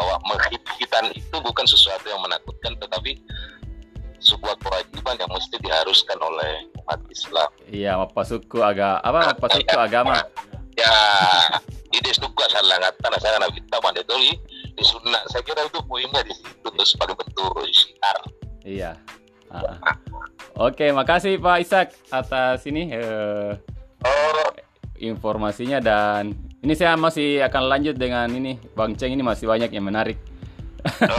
[0.00, 3.20] bahwa menghit-hitan itu bukan sesuatu yang menakutkan tetapi
[4.22, 7.50] sebuah kewajiban yang mesti diharuskan oleh umat Islam.
[7.68, 10.22] Iya, apa suku aga apa apa suku agama.
[10.82, 10.98] Ya
[11.94, 14.34] ide suku salah kata saya nak kita mandatory
[14.72, 18.18] di sunnah saya kira itu poinnya di situ terus sebagai bentuk syiar
[18.62, 18.94] Iya.
[19.52, 19.76] Ah.
[20.56, 23.52] Oke, makasih Pak Ishak atas ini eh,
[24.06, 24.48] oh
[25.02, 29.84] informasinya dan ini saya masih akan lanjut dengan ini Bang Ceng ini masih banyak yang
[29.84, 30.16] menarik.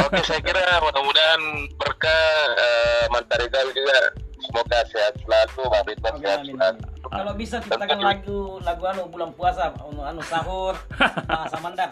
[0.08, 1.42] Oke, saya kira mudah-mudahan
[1.80, 4.12] berkah uh, Mantari Gaul juga
[4.44, 6.54] semoga sehat selalu, Bang Ridwan sehat amin.
[6.54, 6.80] selalu.
[7.06, 10.74] Kalau bisa ciptakan lagu lagu anu bulan puasa anu, anu sahur
[11.30, 11.90] bahasa Mandar.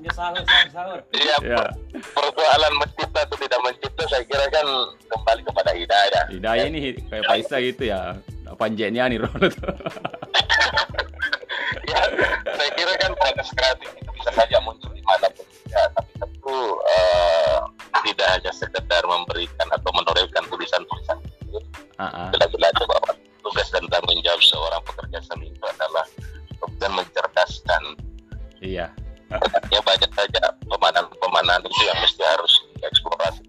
[0.00, 0.98] Ini sahur sahur sahur.
[1.10, 1.62] Iya, Ya,
[2.12, 4.66] persoalan mencipta atau tidak mencipta saya kira kan
[5.08, 6.24] kembali kepada hidayah.
[6.28, 8.00] hidayah ini kayak Pak Ishak gitu ya.
[8.54, 9.40] Panjeknya nih Ron.
[11.84, 12.00] Ya,
[12.48, 16.58] saya kira kan proses kreatif itu bisa saja muncul di mana pun ya, tapi tentu
[16.80, 17.58] eh,
[18.02, 21.18] tidak hanya sekedar memberikan atau menorehkan tulisan-tulisan
[22.00, 22.28] uh-uh.
[22.34, 23.12] bila-bila bahwa
[23.44, 26.06] tugas dan tanggung jawab seorang pekerja seni itu adalah
[26.80, 27.82] dan mencerdaskan
[28.64, 28.90] iya
[29.30, 33.42] artinya banyak saja pemanan-pemanan itu yang mesti harus dieksplorasi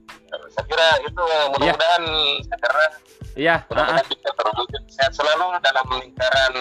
[0.51, 1.45] saya kira itu eh, iya.
[1.51, 2.59] mudah-mudahan yeah.
[2.59, 2.87] saya
[3.35, 4.03] iya mudah uh-uh.
[4.11, 6.55] bisa terwujud sehat selalu dalam lingkaran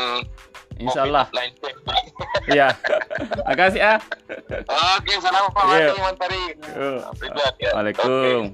[0.75, 1.27] Insya Allah.
[2.51, 2.69] Iya.
[3.49, 3.95] Makasih ya.
[4.45, 5.89] Oke, salam Pak Iya.
[5.89, 6.43] Mati Mantari.
[7.73, 8.45] Waalaikumsalam.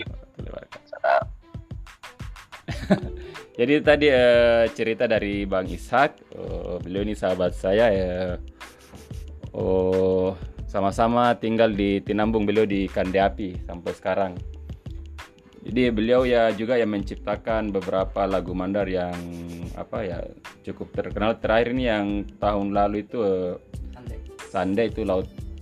[3.59, 8.39] Jadi tadi eh, cerita dari Bang Ishak, eh, beliau ini sahabat saya ya.
[9.51, 10.39] Oh,
[10.71, 14.33] sama-sama tinggal di Tinambung, beliau di Kandiapi sampai sekarang.
[15.61, 19.13] Jadi beliau ya juga yang menciptakan beberapa lagu mandar yang
[19.77, 20.19] apa ya
[20.65, 21.37] cukup terkenal.
[21.37, 22.07] Terakhir ini yang
[22.39, 23.55] tahun lalu itu eh,
[24.51, 25.05] Sande itu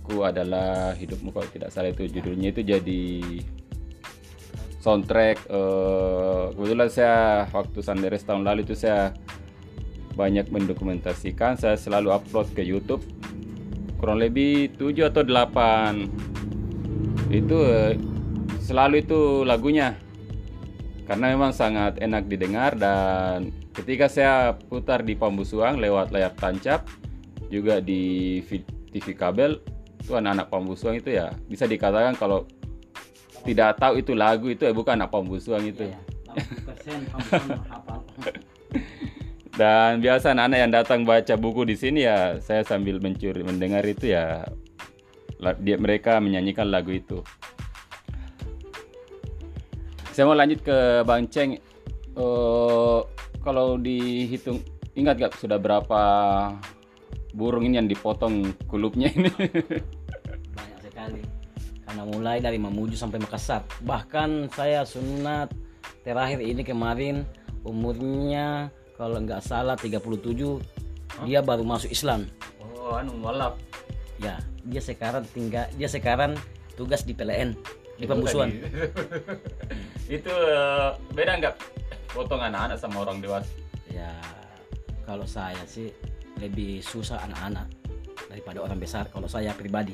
[0.09, 2.49] lautku adalah hidupmu kalau tidak salah itu judulnya.
[2.49, 3.21] Itu jadi
[4.81, 9.13] soundtrack eh, kebetulan saya waktu Sanderes tahun lalu itu saya
[10.17, 11.61] banyak mendokumentasikan.
[11.61, 13.05] Saya selalu upload ke YouTube
[14.01, 17.93] kurang lebih 7 atau 8 itu eh,
[18.65, 19.93] selalu itu lagunya.
[21.05, 26.85] Karena memang sangat enak didengar dan ketika saya putar di Pambusuang lewat layar tancap
[27.49, 28.37] juga di
[28.93, 29.57] TV kabel
[29.99, 32.47] itu anak-anak Pambusuang itu ya bisa dikatakan kalau
[33.43, 36.01] tidak tahu itu lagu itu ya bukan anak Pambusuang itu Iya, iya.
[36.69, 37.99] 80% pembusuan hafal.
[39.59, 44.13] dan biasa anak-anak yang datang baca buku di sini ya saya sambil mencuri mendengar itu
[44.13, 44.47] ya
[45.59, 47.19] dia mereka menyanyikan lagu itu
[50.15, 51.59] saya mau lanjut ke Bang Ceng
[52.19, 52.99] Eh,
[53.39, 54.59] kalau dihitung
[54.91, 56.01] ingat gak sudah berapa
[57.33, 59.29] burung ini yang dipotong kulupnya ini.
[60.55, 61.21] Banyak sekali.
[61.85, 63.65] Karena mulai dari Mamuju sampai Makassar.
[63.85, 65.53] Bahkan saya sunat
[66.05, 67.25] terakhir ini kemarin
[67.65, 69.99] umurnya kalau nggak salah 37
[71.25, 72.29] dia baru masuk Islam.
[72.63, 73.59] Oh anu walap
[74.19, 76.35] ya dia sekarang tinggal dia sekarang
[76.75, 77.55] tugas di PLN
[77.99, 78.51] di pembusuan.
[80.19, 81.55] itu eh, beda nggak?
[82.09, 83.51] Potong anak-anak sama orang dewasa?
[83.91, 84.11] Ya
[85.03, 85.91] kalau saya sih
[86.39, 87.67] lebih susah anak-anak
[88.31, 89.93] daripada orang besar kalau saya pribadi.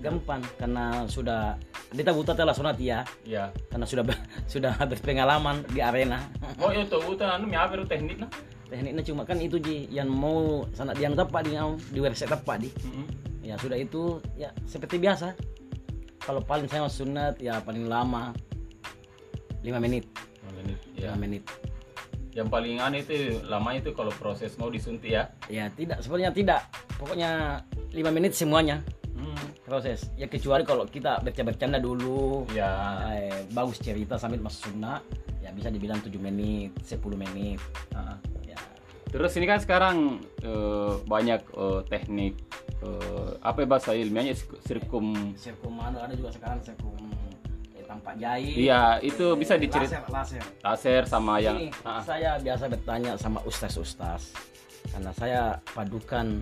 [0.00, 1.60] Gampang karena sudah
[1.92, 3.52] kita buta telah sunat ya Iya.
[3.68, 4.04] karena sudah
[4.52, 6.24] sudah berpengalaman di arena.
[6.62, 8.28] Oh itu udah anu miaberu teknik nah.
[8.68, 9.00] tekniknya?
[9.04, 11.56] Cuma kan itu ji yang mau sana yang tepat di
[11.92, 12.70] di website tepat di
[13.40, 15.32] ya sudah itu ya seperti biasa.
[16.20, 18.30] Kalau paling saya sunat ya paling lama
[19.64, 20.04] 5 menit.
[20.96, 21.16] Ya.
[21.16, 21.42] 5 menit
[22.30, 23.14] Yang paling aneh itu
[23.44, 25.34] lama itu kalau proses mau disuntik ya.
[25.46, 25.98] ya tidak.
[25.98, 26.60] Sebenarnya tidak.
[26.94, 28.78] Pokoknya 5 menit semuanya
[29.12, 29.36] Hmm.
[29.62, 30.08] proses.
[30.14, 32.46] Ya kecuali kalau kita bercanda-bercanda dulu.
[32.50, 33.02] Ya.
[33.12, 35.02] eh, bagus cerita sambil masuk sunnah
[35.40, 37.58] ya bisa dibilang 7 menit 10 menit.
[37.92, 38.16] Ah.
[38.42, 38.56] ya.
[39.06, 39.96] Terus ini kan sekarang
[40.40, 42.38] eh, banyak eh, teknik
[42.80, 44.32] eh, apa ya bahasa ilmiahnya?
[44.32, 45.34] Sirk- sirkum.
[45.34, 46.96] Sirkum mana ada juga sekarang sirkum
[48.00, 50.42] tampak jahit Iya, itu bisa Eh, dicerit- laser, laser.
[50.64, 54.32] laser sama yang Ini, ah, saya biasa bertanya sama ustaz-ustaz
[54.90, 56.40] karena saya padukan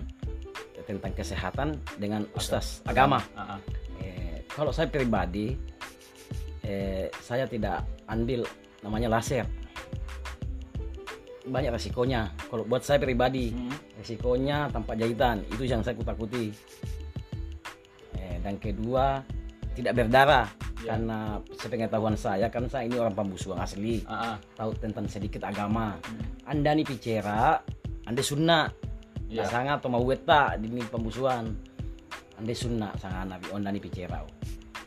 [0.87, 1.69] tentang kesehatan
[1.99, 3.19] dengan ustaz agama.
[3.35, 3.59] ah, ah.
[3.99, 5.53] Eh, kalau saya pribadi,
[6.63, 8.47] eh, saya tidak ambil
[8.79, 9.43] namanya laser.
[11.43, 12.29] Banyak resikonya.
[12.47, 13.73] Kalau buat saya pribadi, Hmm.
[13.97, 16.53] resikonya tanpa jahitan itu yang saya kutakuti.
[18.15, 19.19] Eh, dan kedua,
[19.73, 20.45] tidak berdarah.
[20.79, 20.95] Ya.
[20.95, 24.35] Karena sepengetahuan saya kan saya ini orang pembusuang asli Ah, ah.
[24.55, 25.99] tahu tentang sedikit agama.
[26.07, 26.23] Hmm.
[26.47, 27.59] Anda nih bicara,
[28.07, 28.71] Anda sunnah.
[29.27, 29.45] Ya.
[29.45, 31.53] Sangat atau mau weta di pembusuan.
[32.39, 34.23] Anda sunnah sangat nabi Anda nih bicara.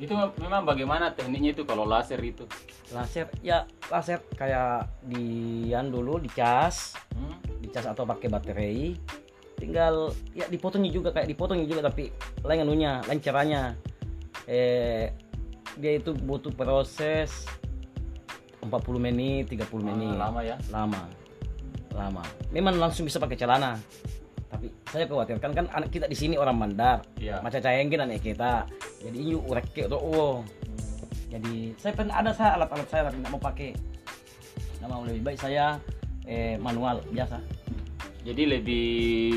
[0.00, 2.48] Itu memang bagaimana tekniknya itu kalau laser itu?
[2.90, 7.36] Laser ya laser kayak di yang dulu dicas, Hmm.
[7.60, 8.96] dicas atau pakai baterai.
[9.60, 12.10] Tinggal ya dipotongnya juga kayak dipotongnya juga tapi
[12.42, 13.76] lain anunya, lain caranya.
[14.48, 15.06] Eh
[15.78, 17.46] dia itu butuh proses
[18.62, 20.14] 40 menit, 30 menit.
[20.16, 20.56] Ah, lama ya.
[20.70, 21.02] lama.
[21.92, 22.22] Lama.
[22.54, 23.76] Memang langsung bisa pakai celana.
[24.52, 27.02] Tapi saya khawatirkan kan anak kita di sini orang mandar.
[27.18, 27.40] Iya.
[27.40, 28.68] macam cayengin anak kita.
[29.02, 30.36] Jadi yuk urek atau oh.
[31.32, 33.70] Jadi saya pernah ada saya alat-alat saya tapi nggak mau pakai.
[34.78, 35.80] Nggak mau lebih baik saya
[36.28, 37.61] eh, manual biasa
[38.22, 38.86] Jadi lebih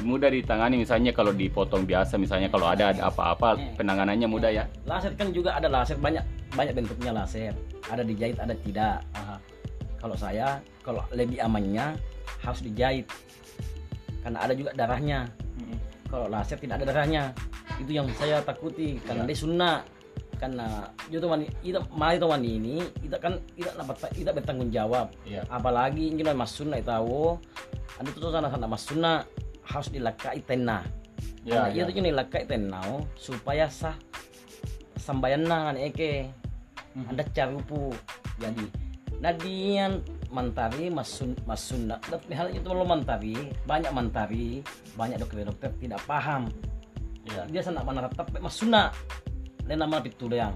[0.06, 4.70] mudah ditangani misalnya kalau dipotong biasa misalnya kalau ada ada apa-apa penanganannya mudah ya.
[4.86, 6.22] laser kan juga ada laser banyak
[6.54, 7.58] banyak bentuknya laser
[7.90, 9.42] ada dijahit ada tidak Aha.
[9.98, 11.98] kalau saya kalau lebih amannya
[12.40, 13.10] harus dijahit
[14.22, 15.80] karena ada juga darahnya Hmm.
[16.06, 17.32] kalau laser tidak ada darahnya
[17.80, 19.30] itu yang saya takuti karena Iya.
[19.32, 19.76] dia sunnah
[20.36, 25.08] karena itu mani itu mari itu mani ini kita kan tidak dapat tidak bertanggung jawab.
[25.26, 25.42] Iya.
[25.50, 27.40] apalagi ini mas sunnah itu tahu
[27.96, 29.18] anda tuh sana sana mas sunnah
[29.66, 30.84] harus dilakai tenah
[31.46, 31.86] Ya, ya.
[31.86, 33.94] itu ini lakai tenau supaya sah
[34.98, 36.26] sambayan nangan eke
[37.06, 37.94] ada carupu
[38.42, 38.66] jadi
[39.22, 44.60] Nadian mantari masun masunda tapi hal itu lo mantari banyak mantari
[45.00, 46.52] banyak dokter-dokter tidak paham.
[47.26, 47.42] Iya.
[47.50, 48.92] dia sana mana tapi masuna
[49.74, 50.54] nama pituleang.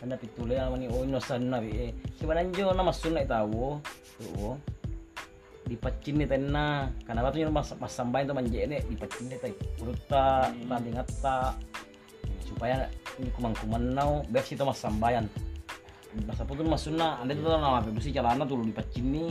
[0.00, 3.76] Anda pituleang mani oh ino sana eh sebenarnya nama masuna tahu
[4.16, 4.56] tuh
[5.68, 9.36] di pacin ni tena karena waktu mas mas sambayan tu manje ni di pacin ni
[9.38, 11.54] tay puruta tanding atta
[12.42, 12.90] supaya
[13.22, 15.30] ini kumang kumanau biar situ mas sambayan
[16.28, 19.24] masa pun mas sunna anda tu nama bersih celana tuh di pacin ni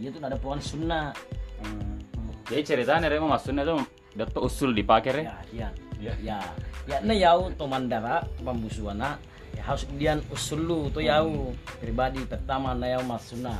[0.00, 1.14] dia tuh ada pohon sunna.
[1.62, 2.02] Hmm.
[2.50, 3.78] Jadi ceritanya Remo maksudnya tuh
[4.14, 5.22] dato usul dipakai ya?
[5.22, 5.68] ya iya
[6.04, 6.14] Iya.
[6.20, 6.38] ya.
[6.84, 9.16] Ya na yau to mandara pambusuana.
[9.56, 11.56] Ya harus dian usulu to yau.
[11.80, 13.56] Pribadi pertama na yau masuna.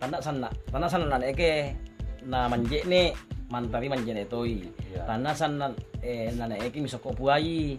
[0.00, 1.76] Tanda sana tanda sana na eke
[2.24, 3.12] na manje ne
[3.52, 4.56] mantari manje ne toi
[4.92, 5.04] Iya.
[5.04, 5.68] tanda sana
[6.00, 7.76] eh na eke misoko puai.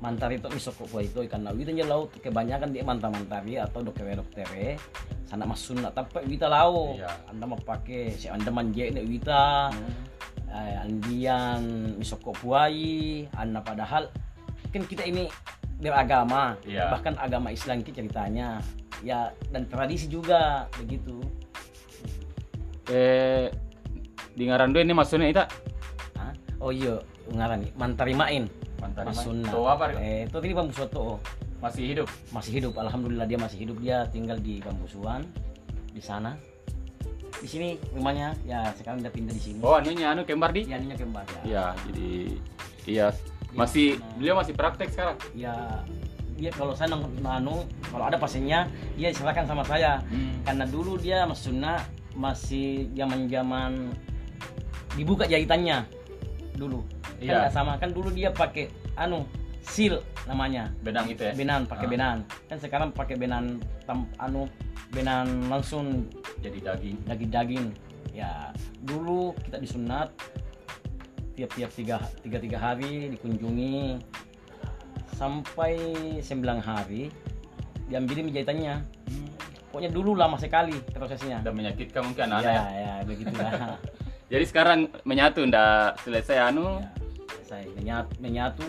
[0.00, 1.24] Mantari to misoko puai toi.
[1.28, 4.48] Karena wita nya laut kebanyakan di manta mantari atau dokter dokter
[5.24, 6.92] sana masuna tapi wita lau.
[6.96, 7.08] Iya.
[7.28, 9.72] anda mau pakai si anda manje ne wita
[10.54, 11.62] eh, andian
[11.98, 14.06] misoko puai anda padahal
[14.70, 15.26] kan kita ini
[15.74, 16.88] beragama Iya.
[16.88, 18.62] bahkan agama Islam itu ceritanya
[19.02, 21.18] ya dan tradisi juga begitu
[22.84, 23.48] Eh,
[24.36, 25.40] di Ngarandu ini maksudnya itu
[26.60, 27.00] oh iya
[27.32, 28.44] ngaran mantarimain
[28.76, 29.48] Mantari Masuna.
[29.48, 29.96] Tuh apa?
[29.96, 31.16] Eh itu tadi Bambusoto
[31.64, 32.08] Masih hidup.
[32.28, 35.24] masih hidup alhamdulillah dia masih hidup dia tinggal di Bambusuan
[35.88, 36.36] di sana
[37.44, 40.64] di sini rumahnya ya sekarang udah pindah di sini Oh, anunya anu kembar di?
[40.64, 42.10] ya ininya kembar ya Iya, jadi
[42.86, 43.06] iya
[43.52, 45.20] masih beliau masih praktek sekarang.
[45.36, 45.52] ya
[46.34, 50.40] dia kalau saya anu kalau ada pasiennya dia serahkan sama saya Hmm.
[50.42, 53.92] karena dulu dia maksudnya masih zaman zaman
[54.94, 55.84] dibuka jahitannya
[56.54, 56.80] dulu
[57.14, 57.34] kan Iya.
[57.38, 59.22] nggak sama kan dulu dia pakai anu
[59.64, 60.68] seal namanya.
[60.84, 61.32] Benang itu ya.
[61.32, 61.90] benan pakai Ah.
[61.90, 64.46] benan kan sekarang pakai benan tam, anu
[64.92, 66.06] benan langsung.
[66.44, 66.96] Jadi daging.
[67.08, 67.66] daging daging.
[68.14, 68.52] Ya
[68.84, 70.12] dulu kita disunat
[71.34, 73.98] tiap-tiap tiga, tiga tiga hari dikunjungi.
[75.14, 75.78] Sampai
[76.20, 77.06] sembilan hari
[77.86, 78.74] diambilin jahitannya
[79.74, 81.42] pokoknya dulu lama sekali prosesnya.
[81.42, 82.62] Udah menyakitkan mungkin ya anak ya.
[82.70, 83.52] ya begitulah.
[84.32, 85.98] Jadi sekarang menyatu ndak?
[86.06, 86.78] Selesai anu.
[86.78, 86.90] ya,
[87.44, 88.68] saya menyatu, menyatu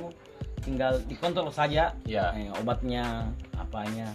[0.66, 2.34] tinggal dikontrol saja Ya.
[2.34, 4.10] eh, obatnya apanya.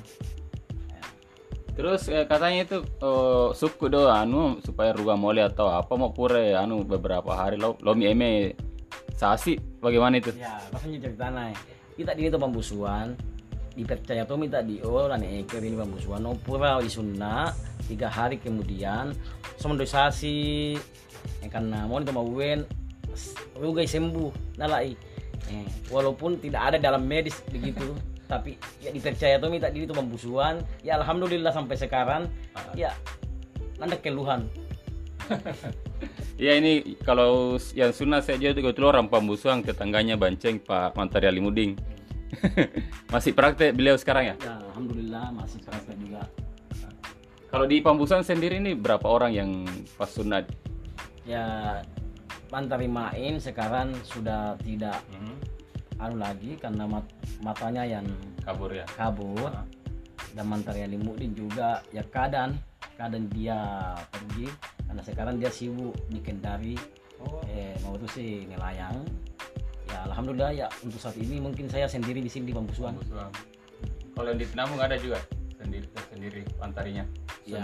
[1.79, 6.53] Terus eh, katanya itu eh, suku do anu supaya ruga mole atau apa mau pure
[6.53, 8.53] anu beberapa hari lo lo mi eme
[9.17, 10.35] sasi bagaimana itu?
[10.37, 11.57] ya rasanya cerita naik.
[11.97, 13.15] Kita di itu pembusuan
[13.71, 16.21] dipercaya tuh minta di oh dan eker ini pembusuan.
[16.21, 17.55] No pura di sunna
[17.87, 19.15] tiga hari kemudian
[19.57, 20.77] somendosasi
[21.41, 22.67] eh, karena mau itu mau wen
[23.57, 24.93] rugai sembuh nalai
[25.51, 27.91] eh, walaupun tidak ada dalam medis begitu
[28.31, 32.71] tapi ya dipercaya tuh minta di itu pembusuan ya alhamdulillah sampai sekarang Ah.
[32.79, 32.91] ya
[33.77, 34.47] nanda keluhan
[36.41, 41.79] Iya ini kalau yang sunnah saja itu kebetulan orang pembusuan tetangganya Banceng Pak Mantari Alimuding.
[43.15, 44.37] Masih praktek beliau sekarang ya?
[44.43, 46.23] ya alhamdulillah masih kerasa juga
[47.51, 49.51] Kalau di pembusuan sendiri ini berapa orang yang
[49.99, 50.47] pas sunat?
[51.27, 51.79] ya
[52.51, 55.39] Mantari Main sekarang sudah tidak Hmm,
[55.99, 58.07] anu lagi karena mat- matanya yang
[58.41, 58.85] kabur ya.
[58.91, 59.63] kabur Ah.
[60.33, 62.59] dan Mantari Alimudin juga ya keadaan
[62.95, 63.59] keadaan dia
[64.07, 64.47] pergi
[64.85, 66.75] karena sekarang dia sibuk di Kendari
[67.19, 67.45] Oh.
[67.47, 69.05] eh mau itu sih nelayang
[69.87, 72.97] ya alhamdulillah ya untuk saat ini mungkin saya sendiri di sini di Pembusuan.
[74.11, 75.21] Kalau yang di Tenambung ada juga
[75.61, 77.05] sendiri sendiri Mantarinya.
[77.45, 77.61] ya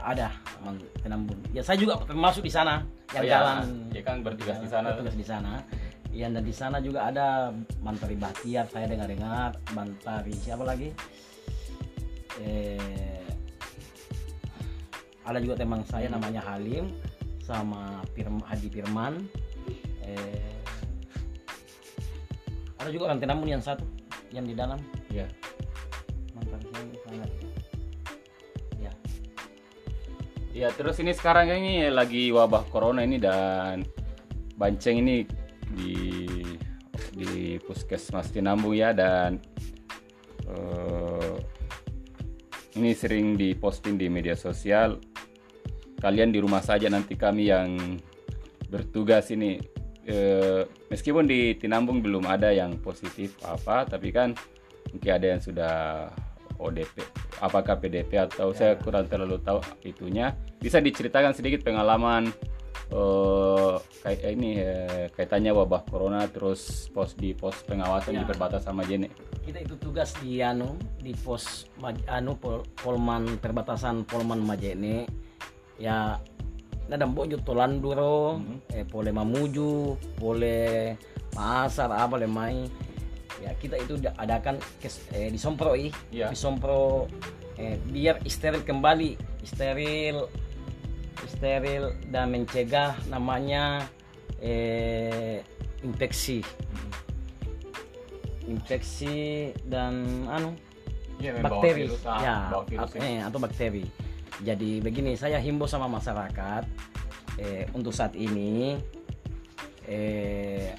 [0.00, 2.82] ada teman penambun ya saya juga termasuk di sana
[3.12, 3.32] yang Oh, ya.
[3.38, 4.86] jalan Ya kan bertugas di sana.
[4.90, 5.52] bertugas di sana
[6.10, 10.90] ya dan di sana juga ada Mantari Bahtiar saya dengar-dengar Mantari siapa lagi
[12.38, 13.22] eh
[15.22, 16.16] ada juga teman saya Hmm.
[16.16, 16.94] namanya Halim
[17.38, 19.26] sama Firm, Hadi Firman
[20.00, 20.54] eh
[22.76, 23.82] ada juga kan tenamun yang satu
[24.30, 24.78] yang di dalam
[25.08, 25.26] Iya.
[26.36, 27.30] Mantari saya sangat
[28.76, 28.92] ya.
[30.52, 33.88] Ya terus ini sekarang ini lagi wabah corona ini dan
[34.56, 35.24] Banceng ini
[35.76, 36.24] di
[37.16, 39.36] di puskesmas Tinambung ya dan
[40.48, 41.36] eh,
[42.76, 45.00] ini sering diposting di media sosial.
[45.96, 47.96] Kalian di rumah saja nanti kami yang
[48.68, 49.56] bertugas ini.
[50.06, 54.38] Eh, meskipun di Tinambung belum ada yang positif apa tapi kan
[54.94, 55.74] mungkin ada yang sudah
[56.58, 57.02] ODP
[57.40, 60.32] apakah PDP atau saya kurang terlalu tahu itunya.
[60.60, 62.32] Bisa diceritakan sedikit pengalaman
[62.86, 63.74] eh
[64.06, 68.22] kayak ini eh, kaitannya wabah corona terus pos di pos pengawasan Ya.
[68.22, 69.10] di perbatasan sama Jene.
[69.42, 71.66] Kita itu tugas di anu di pos
[72.06, 75.02] anu pol, Polman perbatasan Polman Majene
[75.82, 76.14] ya
[76.86, 78.38] nadam bojo tolanduro
[78.70, 80.94] eh pole mamuju pole
[81.34, 82.70] pasar apa lemai
[83.38, 86.28] ya kita itu da- adakan kes, eh, di Sompro ih Iya.
[86.28, 87.06] di Sompro
[87.56, 89.16] eh, biar steril kembali.
[89.42, 90.24] Steril
[91.26, 93.84] steril dan mencegah namanya
[94.38, 95.40] eh,
[95.80, 96.40] infeksi.
[98.46, 100.54] Infeksi dan anu
[101.18, 101.88] membawa bakteri.
[101.88, 103.02] virus, ya virus ini.
[103.02, 103.84] eh, atau bakteri.
[104.38, 106.62] Jadi begini saya himbau sama masyarakat
[107.36, 108.76] eh, untuk saat ini
[109.82, 110.76] eh,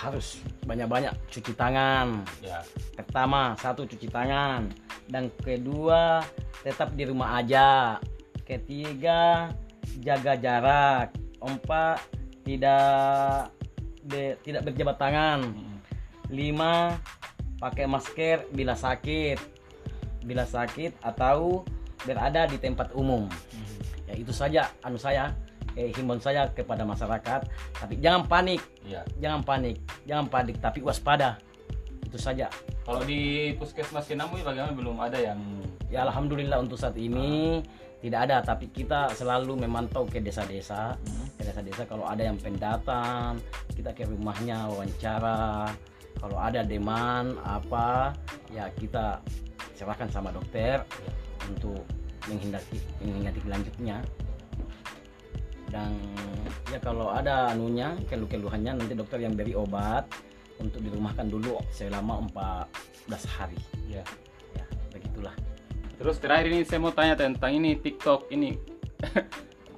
[0.00, 2.24] harus banyak-banyak cuci tangan.
[2.40, 2.64] Ya.
[2.96, 4.72] pertama satu cuci tangan.
[5.04, 6.24] Dan kedua
[6.64, 8.00] tetap di rumah aja.
[8.48, 9.52] Ketiga
[10.00, 11.12] jaga jarak.
[11.40, 12.00] Empat
[12.44, 13.52] tidak
[14.08, 15.40] be- tidak berjabat tangan.
[16.32, 16.96] Lima
[17.60, 19.36] pakai masker bila sakit.
[20.24, 21.64] Bila sakit atau
[22.08, 23.28] berada di tempat umum.
[24.08, 25.36] Ya itu saja anu saya
[25.78, 27.46] eh, himbauan saya kepada masyarakat
[27.76, 28.62] tapi jangan panik.
[28.86, 29.02] Iya.
[29.18, 29.76] jangan panik.
[30.06, 31.38] Jangan panik tapi waspada.
[32.06, 32.50] Itu saja.
[32.82, 34.74] Kalau di puskesmas Kinamui bagaimana?
[34.74, 35.38] Belum ada yang
[35.90, 37.62] ya alhamdulillah untuk saat ini
[38.00, 40.96] tidak ada tapi kita selalu memantau ke desa-desa.
[41.38, 43.38] Ke desa-desa kalau ada yang pendatang
[43.76, 45.70] kita ke rumahnya wawancara.
[46.18, 48.12] Kalau ada demand apa
[48.50, 49.22] ya kita
[49.78, 50.84] serahkan sama dokter
[51.48, 51.80] untuk
[52.28, 53.96] menghindari menghindari lanjutnya
[55.70, 55.94] dan
[56.70, 60.06] ya kalau ada anunya keluh-keluhannya nanti dokter yang beri obat
[60.60, 62.28] untuk dirumahkan dulu selama
[63.08, 63.58] 14 hari.
[63.88, 64.04] Ya.
[64.54, 65.34] ya begitulah.
[65.96, 68.60] Terus terakhir ini saya mau tanya tentang ini TikTok ini.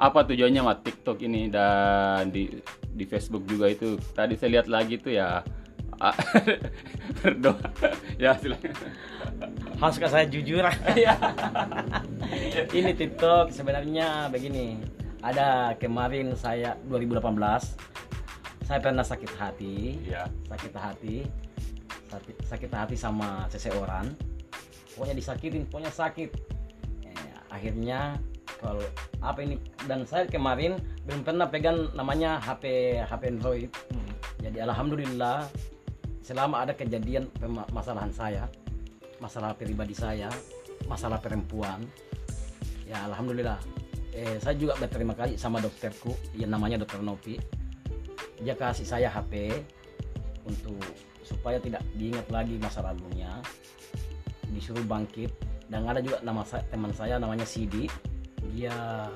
[0.07, 1.47] Apa tujuannya mat TikTok ini?
[1.47, 2.51] Dan di
[2.93, 3.97] di Facebook juga itu.
[4.13, 5.41] Tadi saya lihat lagi itu ya.
[7.23, 7.63] Berdoa.
[8.19, 8.75] Ya silakan.
[9.79, 10.63] Haruskah saya jujur?
[12.79, 14.79] ini TikTok sebenarnya begini.
[15.23, 17.39] Ada kemarin saya 2018
[18.67, 21.17] saya pernah sakit hati, ya sakit hati,
[22.11, 24.15] sakit, sakit hati sama seseorang.
[24.95, 26.31] Pokoknya disakitin, pokoknya sakit.
[27.07, 28.17] Eh, akhirnya
[28.63, 28.83] kalau
[29.23, 29.59] apa ini
[29.91, 33.71] dan saya kemarin belum pernah pegang namanya HP HP Android.
[34.43, 35.47] Jadi alhamdulillah
[36.23, 38.45] selama ada kejadian permasalahan saya,
[39.19, 40.31] masalah pribadi saya,
[40.87, 41.83] masalah perempuan,
[42.87, 43.59] ya alhamdulillah.
[44.13, 47.41] Eh, saya juga berterima kasih sama dokterku yang namanya dokter Nopi.
[48.45, 49.57] Dia kasih saya HP
[50.45, 50.77] untuk
[51.25, 53.41] supaya tidak diingat lagi masa lalunya,
[54.53, 55.33] disuruh bangkit.
[55.73, 57.89] Dan ada juga nama saya, teman saya namanya Sidi,
[58.53, 59.09] dia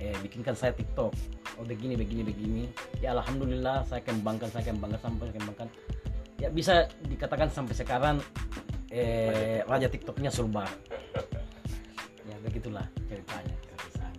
[0.00, 1.12] eh, bikinkan saya TikTok.
[1.60, 2.64] Oh begini begini begini.
[3.04, 5.68] Ya alhamdulillah saya kembangkan saya kembangkan sampai kembangkan.
[6.40, 8.16] Ya bisa dikatakan sampai sekarang
[8.88, 10.72] eh, raja TikToknya Sulbar.
[12.24, 12.88] Ya begitulah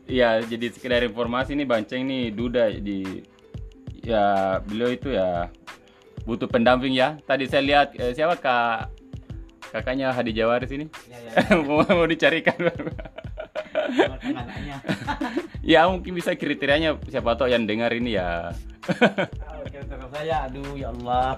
[0.05, 3.25] Iya, jadi sekedar informasi nih Banceng nih Duda di
[4.05, 5.49] ya beliau itu ya
[6.29, 7.17] butuh pendamping ya.
[7.25, 8.93] Tadi saya lihat eh, siapa kak
[9.73, 11.57] kakaknya Hadi Jawaris ini Ya ya.
[11.67, 12.53] mau, mau dicarikan.
[15.73, 18.53] ya mungkin bisa kriterianya siapa tahu yang dengar ini ya.
[19.65, 21.33] Oke, terus saya aduh ya Allah.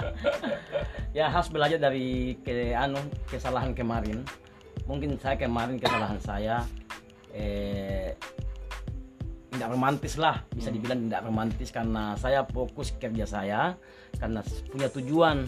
[1.16, 2.96] ya harus belajar dari ke anu
[3.28, 4.24] kesalahan kemarin.
[4.88, 6.64] Mungkin saya kemarin kesalahan saya
[7.34, 8.14] eh
[9.50, 13.60] tidak romantis lah bisa dibilang tidak romantis karena saya fokus kerja saya
[14.16, 15.44] karena punya tujuan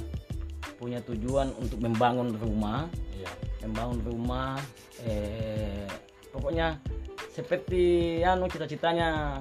[0.83, 2.91] punya tujuan untuk membangun rumah.
[3.15, 3.31] Iya.
[3.63, 4.59] membangun rumah
[5.07, 5.87] eh
[6.35, 6.83] pokoknya
[7.31, 9.39] seperti anu cita-citanya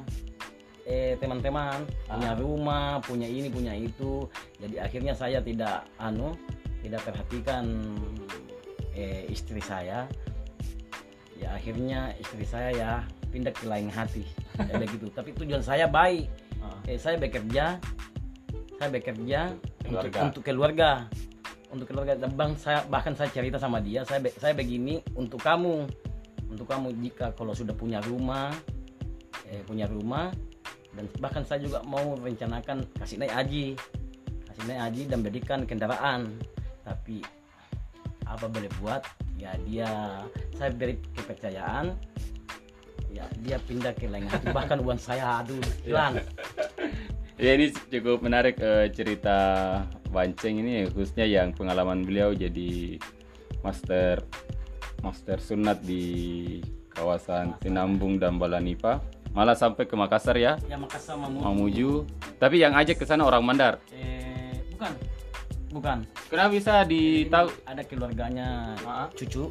[0.86, 4.30] eh teman-teman punya rumah punya ini punya itu.
[4.62, 6.38] Jadi akhirnya saya tidak anu
[6.86, 7.98] tidak perhatikan
[8.94, 10.06] eh, istri saya
[11.42, 12.92] ya akhirnya istri saya ya
[13.34, 14.22] pindah ke lain hati.
[14.62, 16.30] Ya begitu tapi tujuan saya baik.
[16.62, 16.78] Ah.
[16.86, 17.82] eh, saya bekerja
[18.78, 19.58] saya bekerja
[19.90, 20.20] untuk Keluarga.
[20.22, 20.92] untuk keluarga.
[21.74, 22.14] Untuk keluarga.
[22.14, 25.90] Dan bang saya bahkan saya cerita sama dia saya saya begini untuk kamu.
[26.46, 28.54] Untuk kamu jika kalau sudah punya rumah
[29.50, 30.30] eh, punya rumah.
[30.92, 33.66] Dan bahkan saya juga mau rencanakan kasih naik haji.
[34.46, 36.38] Kasih naik haji dan berikan kendaraan.
[36.86, 37.24] Tapi
[38.28, 39.02] apa boleh buat
[39.42, 39.90] ya dia
[40.54, 41.98] saya beri kepercayaan.
[43.12, 44.54] Ya dia pindah ke lain hati.
[44.54, 46.22] Bahkan uang saya aduh hilang.
[47.42, 49.38] Ya ini cukup menarik eh, cerita
[50.14, 53.02] Banceng ini khususnya yang pengalaman beliau jadi
[53.66, 54.22] master
[55.02, 56.60] master sunat di
[56.94, 59.02] kawasan Tinambung dan Balanipa.
[59.32, 60.60] Malah sampai ke Makassar ya.
[60.70, 62.06] Ya Makassar mau Mamuju.
[62.38, 63.82] Tapi yang ajak ke sana orang Mandar.
[63.90, 64.92] Eh bukan
[65.72, 67.48] bukan Kenapa bisa ditahu?
[67.66, 69.08] ada keluarganya Ah.
[69.12, 69.50] cucu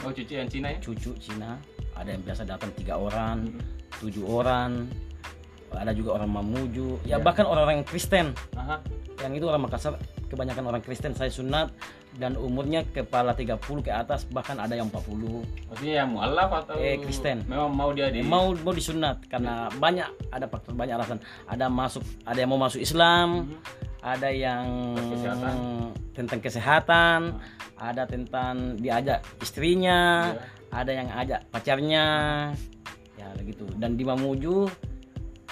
[0.00, 0.78] Oh cucu yang Cina ya?
[0.80, 1.60] cucu Cina
[1.92, 3.60] ada yang biasa datang tiga orang Hmm.
[4.00, 4.88] tujuh orang
[5.70, 7.16] ada juga orang Mamuju ya Ya.
[7.20, 8.80] bahkan orang-orang Kristen Aha.
[9.20, 11.68] yang itu orang Makassar kebanyakan orang Kristen saya sunat
[12.20, 15.40] dan umurnya kepala 30 ke atas bahkan ada yang 40
[15.72, 17.48] Maksudnya yang mualaf atau Eh, Kristen.
[17.48, 21.16] Memang mau dia di mau mau disunat karena banyak ada faktor banyak alasan.
[21.48, 23.48] Ada masuk ada yang mau masuk Islam
[24.00, 24.64] ada yang
[24.96, 25.54] Kesehatan.
[26.12, 27.20] tentang kesehatan
[27.76, 30.44] ada tentang diajak istrinya Iya.
[30.70, 32.04] ada yang ajak pacarnya
[33.16, 34.68] ya begitu dan di Mamuju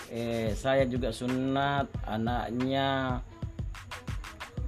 [0.09, 3.21] eh, saya juga sunat anaknya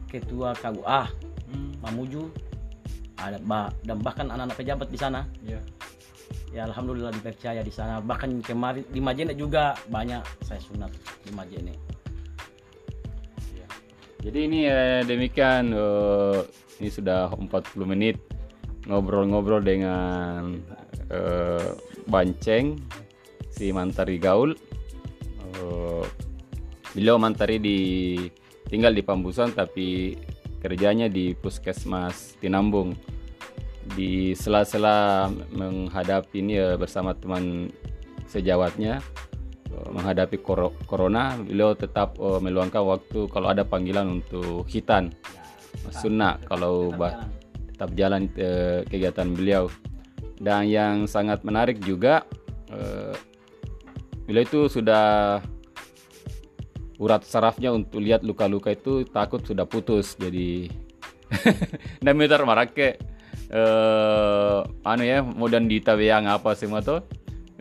[0.08, 1.02] ketua KUA
[1.50, 2.30] Hmm, Mamuju
[3.20, 5.60] ada bah- dan bahkan anak-anak pejabat di sana iya.
[6.54, 10.90] ya alhamdulillah dipercaya di sana bahkan kemarin di Majene juga banyak saya sunat
[11.26, 11.74] di Majene
[13.50, 13.66] Iya.
[14.24, 16.38] Jadi ini eh, demikian eh,
[16.80, 17.50] ini sudah 40
[17.84, 18.16] menit
[18.88, 20.56] ngobrol-ngobrol dengan
[21.12, 21.70] eh,
[22.08, 22.80] Banceng
[23.52, 24.56] si Mantari Gaul.
[25.60, 26.04] Eh,
[26.96, 27.78] beliau Mantari di
[28.70, 30.16] tinggal di Pambusan tapi
[30.60, 32.94] kerjanya di Puskesmas Tinambung.
[33.90, 37.72] Di sela-sela menghadapi ini eh, bersama teman
[38.30, 39.02] sejawatnya
[39.66, 40.38] eh, menghadapi
[40.86, 45.10] corona beliau tetap eh, meluangkan waktu kalau ada panggilan untuk hitan
[45.90, 47.26] sunnah kalau bah-
[47.74, 49.66] tetap jalan eh, kegiatan beliau
[50.38, 52.28] dan yang sangat menarik juga
[52.70, 53.16] eh,
[54.28, 55.40] beliau itu sudah
[57.00, 60.68] urat sarafnya untuk lihat luka-luka itu takut sudah putus jadi
[62.04, 63.00] dan meter marake
[63.50, 67.02] eh anu ya mudah ditawiang apa semua tuh.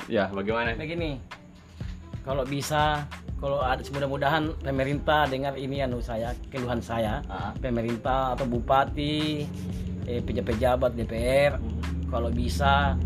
[0.05, 0.75] Ya bagaimana?
[0.77, 1.17] Begini
[2.21, 3.07] kalau bisa
[3.39, 7.55] kalau ada mudah-mudahan pemerintah dengar ini anu saya keluhan saya Ah.
[7.57, 9.47] pemerintah atau bupati
[10.05, 11.53] eh, pejabat-pejabat DPR
[12.11, 12.99] kalau bisa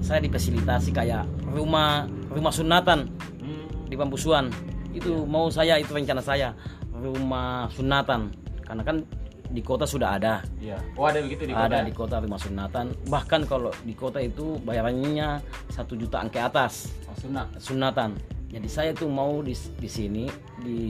[0.00, 4.48] saya difasilitasi kayak rumah rumah sunatan Hmm, di Pambusuan
[4.94, 6.54] itu mau saya itu rencana saya.
[6.94, 8.30] Rumah sunatan.
[8.64, 9.02] Karena kan
[9.50, 10.42] di kota sudah ada.
[10.62, 10.78] Iya.
[10.94, 12.86] Oh ada begitu di ada kota di kota rumah sunatan.
[13.10, 15.42] Bahkan kalau di kota itu bayarannya
[15.74, 16.94] satu jutaan ke atas.
[17.10, 18.14] Oh, sunnah sunatan.
[18.50, 20.26] Jadi saya tuh mau di, di sini
[20.62, 20.80] di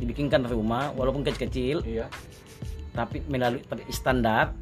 [0.00, 1.84] dibikinkan rumah walaupun kecil-kecil.
[1.84, 2.08] Iya.
[2.92, 4.52] Tapi melalui tapi standar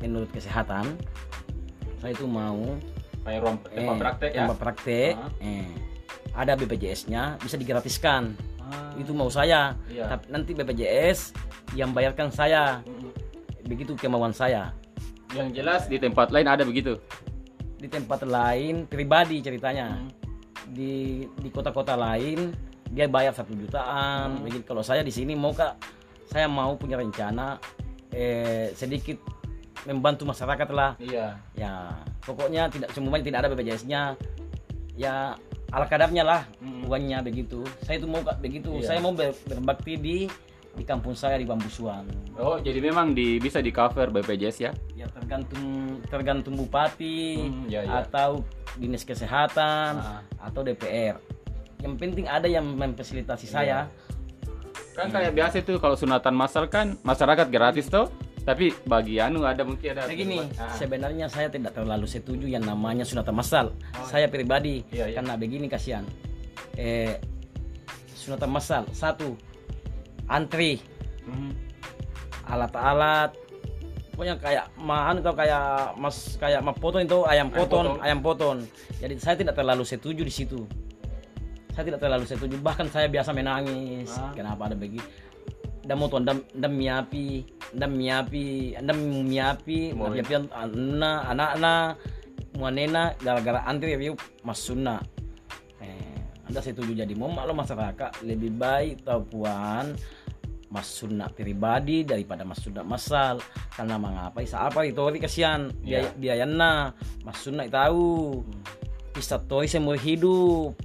[0.00, 0.96] menurut kesehatan
[2.00, 2.76] saya itu mau
[3.24, 4.40] kayak ruang tempat eh, praktek ya?
[4.44, 5.12] tempat praktek.
[5.16, 5.30] Ah.
[5.42, 5.68] eh,
[6.36, 8.36] ada BPJS-nya bisa digratiskan.
[8.60, 9.72] Ah, itu mau saya.
[9.88, 10.12] Iya.
[10.12, 11.32] tapi nanti BPJS
[11.72, 12.84] yang bayarkan saya.
[13.64, 14.70] Begitu kemauan saya.
[15.34, 17.00] Yang jelas di tempat lain ada begitu?
[17.80, 19.96] Di tempat lain pribadi ceritanya.
[19.96, 20.12] Hmm.
[20.66, 22.50] di di kota-kota lain
[22.90, 24.42] dia bayar satu jutaan.
[24.42, 24.66] Begitu.
[24.66, 25.78] Kalau saya di sini mau kak?
[26.26, 27.54] Saya mau punya rencana
[28.10, 29.22] eh, sedikit
[29.86, 30.98] membantu masyarakat lah.
[30.98, 31.38] Iya.
[31.54, 31.94] Ya
[32.26, 34.02] pokoknya tidak semuanya tidak ada BPJS-nya
[34.98, 36.86] ya ala kadarnya lah Mm.
[36.86, 37.62] uangnya begitu.
[37.80, 38.70] Saya itu mau begitu.
[38.76, 38.86] Iya.
[38.86, 40.18] saya mau ber- berbakti di
[40.72, 42.04] di kampung saya di Bambusuan
[42.36, 44.72] oh jadi memang di bisa di cover BPJS ya?
[44.92, 45.64] Ya tergantung
[46.04, 48.04] tergantung bupati Hmm, ya, ya.
[48.04, 48.44] atau
[48.76, 50.20] dinas kesehatan Ah.
[50.36, 51.16] atau DPR
[51.80, 53.88] yang penting ada yang memfasilitasi saya.
[54.92, 58.12] Kan kayak biasa itu kalau sunatan masal kan masyarakat gratis tuh
[58.46, 60.70] tapi bagi anu ada mungkin ada begini Ah.
[60.70, 63.74] sebenarnya saya tidak terlalu setuju yang namanya sunatan massal
[64.04, 64.94] saya pribadi Oh.
[64.94, 65.14] Iya, iya.
[65.18, 66.06] karena begini kasihan
[66.74, 67.18] eh
[68.14, 69.34] sunatan massal satu
[70.26, 70.78] antri
[71.22, 71.50] Hmm.
[72.44, 73.34] alat-alat
[74.12, 77.98] pokoknya kayak mahan atau kayak mas kayak mah potong itu ayam Ayam potong potong.
[78.00, 78.58] ayam potong
[78.96, 80.62] jadi saya tidak terlalu setuju di situ
[81.68, 84.30] saya tidak terlalu setuju bahkan saya biasa menangis Ah.
[84.32, 85.04] kenapa ada begitu
[85.86, 91.86] dan mau dam dam miapi dam miapi dam miapi Mau miapi anak anak anak
[92.58, 94.98] muanena gara-gara antri review mas sunnah
[95.78, 96.16] eh,
[96.46, 98.22] anda setuju jadi mau maklum masyarakat.
[98.22, 99.94] Lebih baik tahu puan
[100.66, 103.42] mas sunnah pribadi daripada mas sunnah masal.
[103.74, 105.02] Karena mengapa isa apa itu?
[105.18, 106.18] Kasihan biaya Iya.
[106.46, 106.94] biayana
[107.26, 108.42] mas sunnah tahu.
[109.14, 110.78] Bisa tori seumur hidup.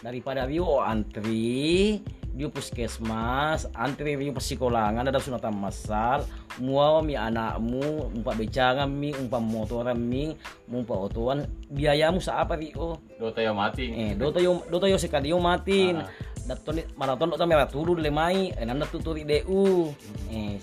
[0.00, 2.00] Daripada Rio antri
[2.40, 6.24] Rio puskesmas antri Rio persikolangan ada sunatan masal
[6.56, 10.32] mua mi anakmu umpa becangan mi umpa motoran mi
[10.72, 11.44] umpa otoan.
[11.68, 13.92] Biayamu sa apa Rio Dota yang mati.
[13.92, 16.08] Eh doto yo doto yo sekali yo matin Ah.
[16.48, 18.56] daton maraton dota merah turu lemai.
[18.56, 19.92] Eh nanda tuturi deu.
[20.32, 20.56] Eh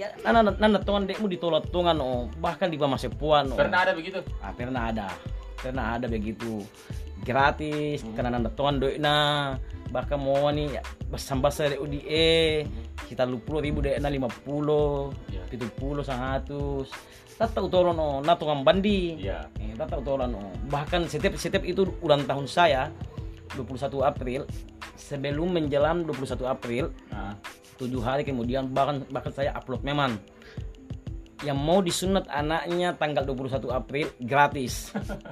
[0.00, 0.08] ya.
[0.24, 2.32] nanda nanda tongan dekmu ditolak tongan oh.
[2.40, 3.58] Bahkan di pamasepuan oh.
[3.60, 4.24] Pernah ada begitu?
[4.40, 5.12] Ah, pernah ada.
[5.60, 6.64] Pernah ada begitu.
[7.20, 8.16] Gratis Hmm.
[8.16, 9.12] karena nanda tongan doi na
[9.88, 12.38] bahkan mau nih ya, basah-basah dari UDE
[13.08, 15.08] kita lu puluh ribu deh na lima puluh
[15.48, 16.92] itu puluh sangatus
[17.38, 19.22] tata utolon no na tukang bandi.
[19.22, 19.46] Iya.
[19.62, 20.50] eh, tata no.
[20.66, 22.90] Bahkan setiap setiap itu ulang tahun saya
[23.54, 24.42] 21 April
[24.98, 27.38] sebelum menjelang 21 April Nah,
[27.78, 30.18] tujuh hari kemudian bahkan bahkan saya upload memang.
[31.46, 34.74] Yang mau disunat anaknya tanggal 21 April gratis.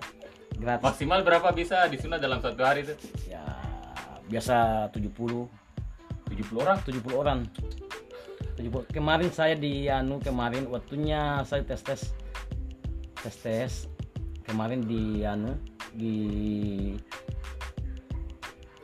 [0.57, 0.89] Gratis.
[0.89, 2.97] Maksimal berapa bisa disunat dalam satu hari itu?
[3.29, 3.45] ya
[4.27, 5.47] biasa 70
[6.31, 6.79] 70 orang.
[6.83, 7.39] 70 orang.
[8.57, 8.89] 70.
[8.89, 12.03] kemarin saya di anu kemarin waktunya saya tes tes
[13.21, 13.73] tes tes
[14.49, 15.53] kemarin di anu
[15.93, 16.17] di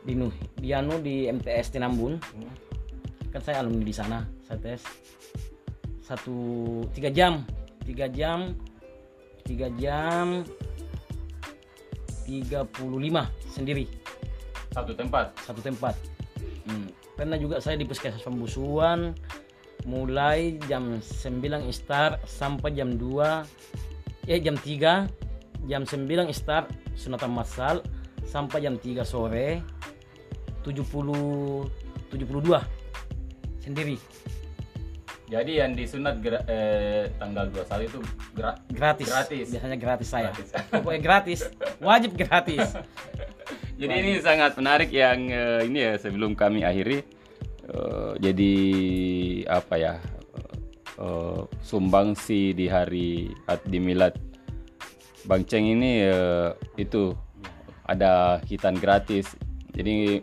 [0.05, 0.29] di nu
[0.61, 2.21] di anu di MTS Tinambun.
[3.33, 4.85] Kan saya alumni di sana saya tes.
[6.05, 6.37] Satu
[6.93, 7.43] tiga jam.
[7.83, 8.55] Tiga jam
[9.43, 10.47] tiga jam
[12.25, 12.71] 35
[13.51, 13.85] sendiri
[14.73, 15.27] Satu tempat.
[15.39, 15.95] satu tempat.
[16.65, 16.89] Hmm.
[17.13, 19.13] Pernah juga saya di puskesmas pembusuan
[19.83, 23.43] mulai jam 9 start sampai jam 2
[24.25, 25.11] eh jam 3
[25.67, 27.83] jam 9 start sunatan massal
[28.23, 29.59] sampai jam 3 sore
[30.63, 31.67] 70
[32.09, 32.63] 72
[33.59, 33.99] sendiri
[35.27, 37.99] Jadi yang disunat gra- eh, tanggal 21 itu
[38.33, 39.09] gra- gratis.
[39.09, 39.47] Gratis.
[39.49, 40.49] biasanya gratis saya Gratis.
[40.71, 41.41] pokoknya gratis
[41.81, 42.69] wajib gratis
[43.83, 47.03] Jadi ini sangat menarik yang eh, ini ya sebelum kami akhiri.
[47.67, 48.53] eh, jadi
[49.51, 49.95] apa ya?
[51.03, 53.35] eh, sumbangsi di hari
[53.67, 54.15] di milad
[55.27, 57.11] Bang Ceng ini eh, itu
[57.83, 59.35] ada hitan gratis.
[59.75, 60.23] Jadi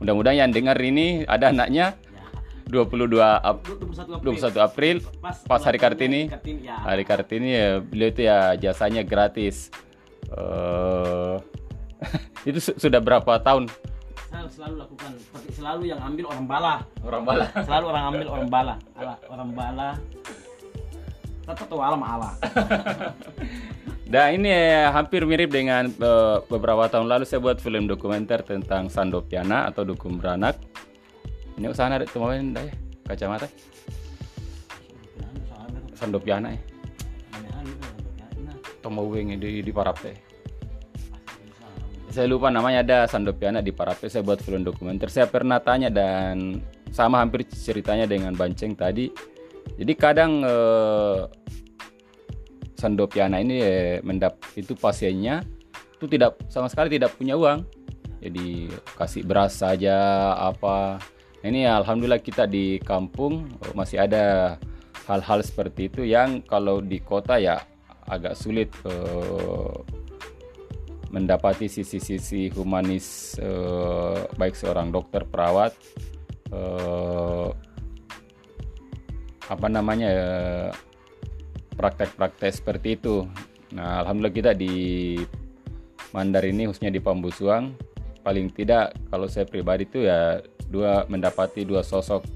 [0.00, 1.96] mudah-mudahan yang dengar ini ada anaknya
[2.68, 4.96] 22 Ap- 21 21 April
[5.44, 6.32] pas hari Kartini.
[6.32, 6.76] Kartini, ya.
[6.80, 9.68] hari Kartini ya beliau itu ya jasanya gratis.
[10.32, 11.36] eh
[12.48, 13.70] itu su- sudah berapa tahun?
[14.26, 16.74] Saya selalu lakukan seperti selalu yang ambil orang bala.
[17.00, 17.46] Orang bala?
[17.62, 18.74] selalu orang ambil orang bala.
[18.98, 19.90] Ala orang bala.
[21.46, 22.30] Tetap tahu alam ala.
[24.10, 28.90] Nah ini eh, hampir mirip dengan eh, beberapa tahun lalu saya buat film dokumenter tentang
[28.90, 30.58] Sandopiana atau Dukun Beranak.
[31.56, 32.74] Ini usaha ada temuin dah ya?
[33.06, 33.46] Kacamata.
[35.94, 36.60] Sandopiana ya.
[38.82, 40.25] Tomowing di di Parape.
[42.16, 44.08] Saya lupa namanya ada Sandopiana di Parape.
[44.08, 45.12] Saya buat film dokumenter.
[45.12, 49.12] Saya pernah tanya dan sama hampir ceritanya dengan Banceng tadi.
[49.76, 51.28] Jadi kadang eh,
[52.72, 55.44] Sandopiana ini eh, mendap itu pasiennya
[56.00, 57.68] itu tidak sama sekali tidak punya uang.
[58.24, 60.96] Jadi kasih beras saja apa.
[61.44, 64.56] Nah, Ini alhamdulillah kita di kampung eh, masih ada
[65.04, 67.60] hal-hal seperti itu yang kalau di kota ya
[68.08, 69.95] agak sulit eh,
[71.16, 75.72] mendapati sisi-sisi humanis eh, baik seorang dokter perawat
[76.52, 77.48] eh,
[79.48, 80.10] apa namanya
[81.80, 83.24] praktek-praktek seperti itu.
[83.72, 84.74] Nah, alhamdulillah kita di
[86.12, 87.76] Mandar ini khususnya di Pambusuang
[88.24, 92.26] paling tidak kalau saya pribadi itu ya dua mendapati dua sosok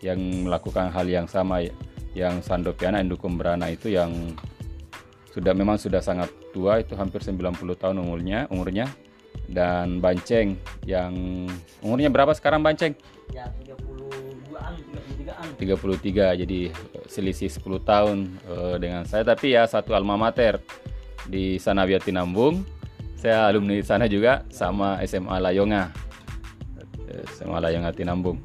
[0.00, 0.18] yang
[0.48, 1.74] melakukan hal yang sama ya.
[2.16, 4.32] Yang Sandopiana Indukum Berana itu yang
[5.36, 8.88] sudah memang sudah sangat tua itu hampir 90 tahun umurnya umurnya.
[9.46, 10.56] Dan Banceng
[10.88, 11.12] yang
[11.84, 12.96] umurnya berapa sekarang Banceng?
[13.30, 14.74] ya 32an
[15.60, 19.28] 33an 33 jadi eh, selisih 10 tahun eh, dengan saya.
[19.28, 20.58] Tapi ya satu alma mater
[21.28, 22.64] di Sanawia Tinambung.
[23.20, 25.92] Saya alumni di sana juga sama SMA Layonga.
[27.36, 28.40] SMA Layonga Tinambung.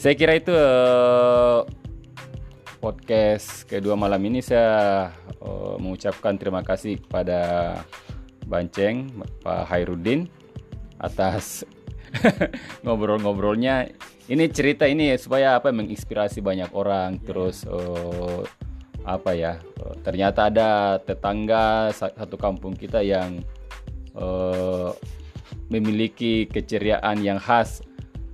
[0.00, 1.60] Saya kira itu eh,
[2.82, 7.78] podcast kedua malam ini saya eh, mengucapkan terima kasih kepada
[8.42, 9.06] Banceng
[9.46, 10.26] Pak Hairudin
[10.98, 11.62] atas
[12.84, 13.94] ngobrol-ngobrolnya.
[14.26, 17.22] Ini cerita ini supaya apa menginspirasi banyak orang.
[17.22, 18.42] Terus eh,
[19.06, 23.46] apa ya eh, ternyata ada tetangga sa- satu kampung kita yang
[24.18, 24.90] eh,
[25.70, 27.86] memiliki keceriaan yang khas.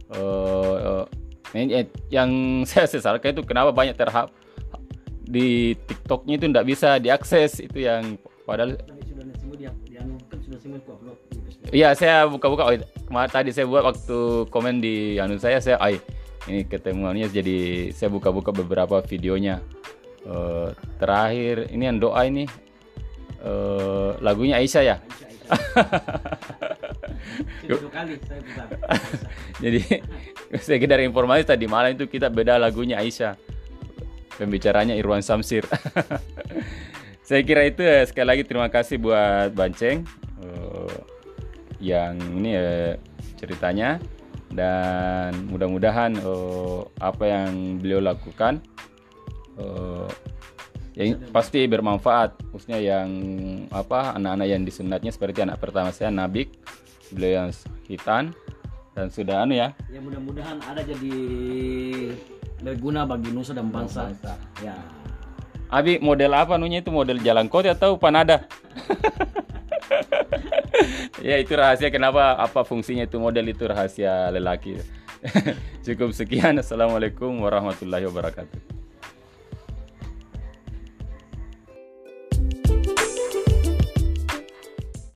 [0.08, 1.17] Ini, eh,
[2.12, 2.30] yang
[2.68, 4.32] saya sesalkan itu kenapa banyak terhap
[5.28, 8.16] di TikToknya itu tidak bisa diakses itu yang
[8.48, 8.76] padahal.
[11.68, 12.64] Iya, saya buka-buka.
[12.64, 12.72] Oh,
[13.28, 16.00] tadi saya buat waktu komen di anu saya, saya, ay,
[16.48, 19.60] ini ketemuannya jadi saya buka-buka beberapa videonya.
[20.24, 22.48] Eh, terakhir ini yang doa ini
[23.44, 24.96] eh, lagunya Aisyah ya.
[24.96, 25.27] Aisyah,
[27.88, 28.68] kali saya putar
[29.64, 29.80] Jadi
[30.60, 33.34] sekedar informasi tadi malam itu kita beda lagunya Aisyah.
[34.38, 35.66] Pembicaranya Irwan Samsir.
[37.28, 38.06] Saya kira itu ya.
[38.08, 40.06] sekali lagi terima kasih buat Banceng
[40.40, 40.96] eh,
[41.82, 42.96] yang ini eh,
[43.36, 44.00] ceritanya
[44.48, 48.64] dan mudah-mudahan eh, apa yang beliau lakukan
[49.60, 50.08] eh,
[50.98, 53.06] ya pasti bermanfaat khususnya yang
[53.70, 56.50] apa anak-anak yang disunatnya seperti anak pertama saya Nabik
[57.14, 57.50] beliau yang
[57.86, 58.34] hitan
[58.98, 61.14] dan sudah anu ya Ya mudah-mudahan ada jadi
[62.62, 64.10] berguna bagi nusa dan bangsa.
[64.58, 64.74] Ya.
[65.70, 68.48] Abi model apa nunya itu model jalan kota atau panada?
[71.26, 74.80] ya itu rahasia kenapa apa fungsinya itu model itu rahasia lelaki.
[75.86, 76.58] Cukup sekian.
[76.58, 78.58] Assalamualaikum warahmatullahi wabarakatuh.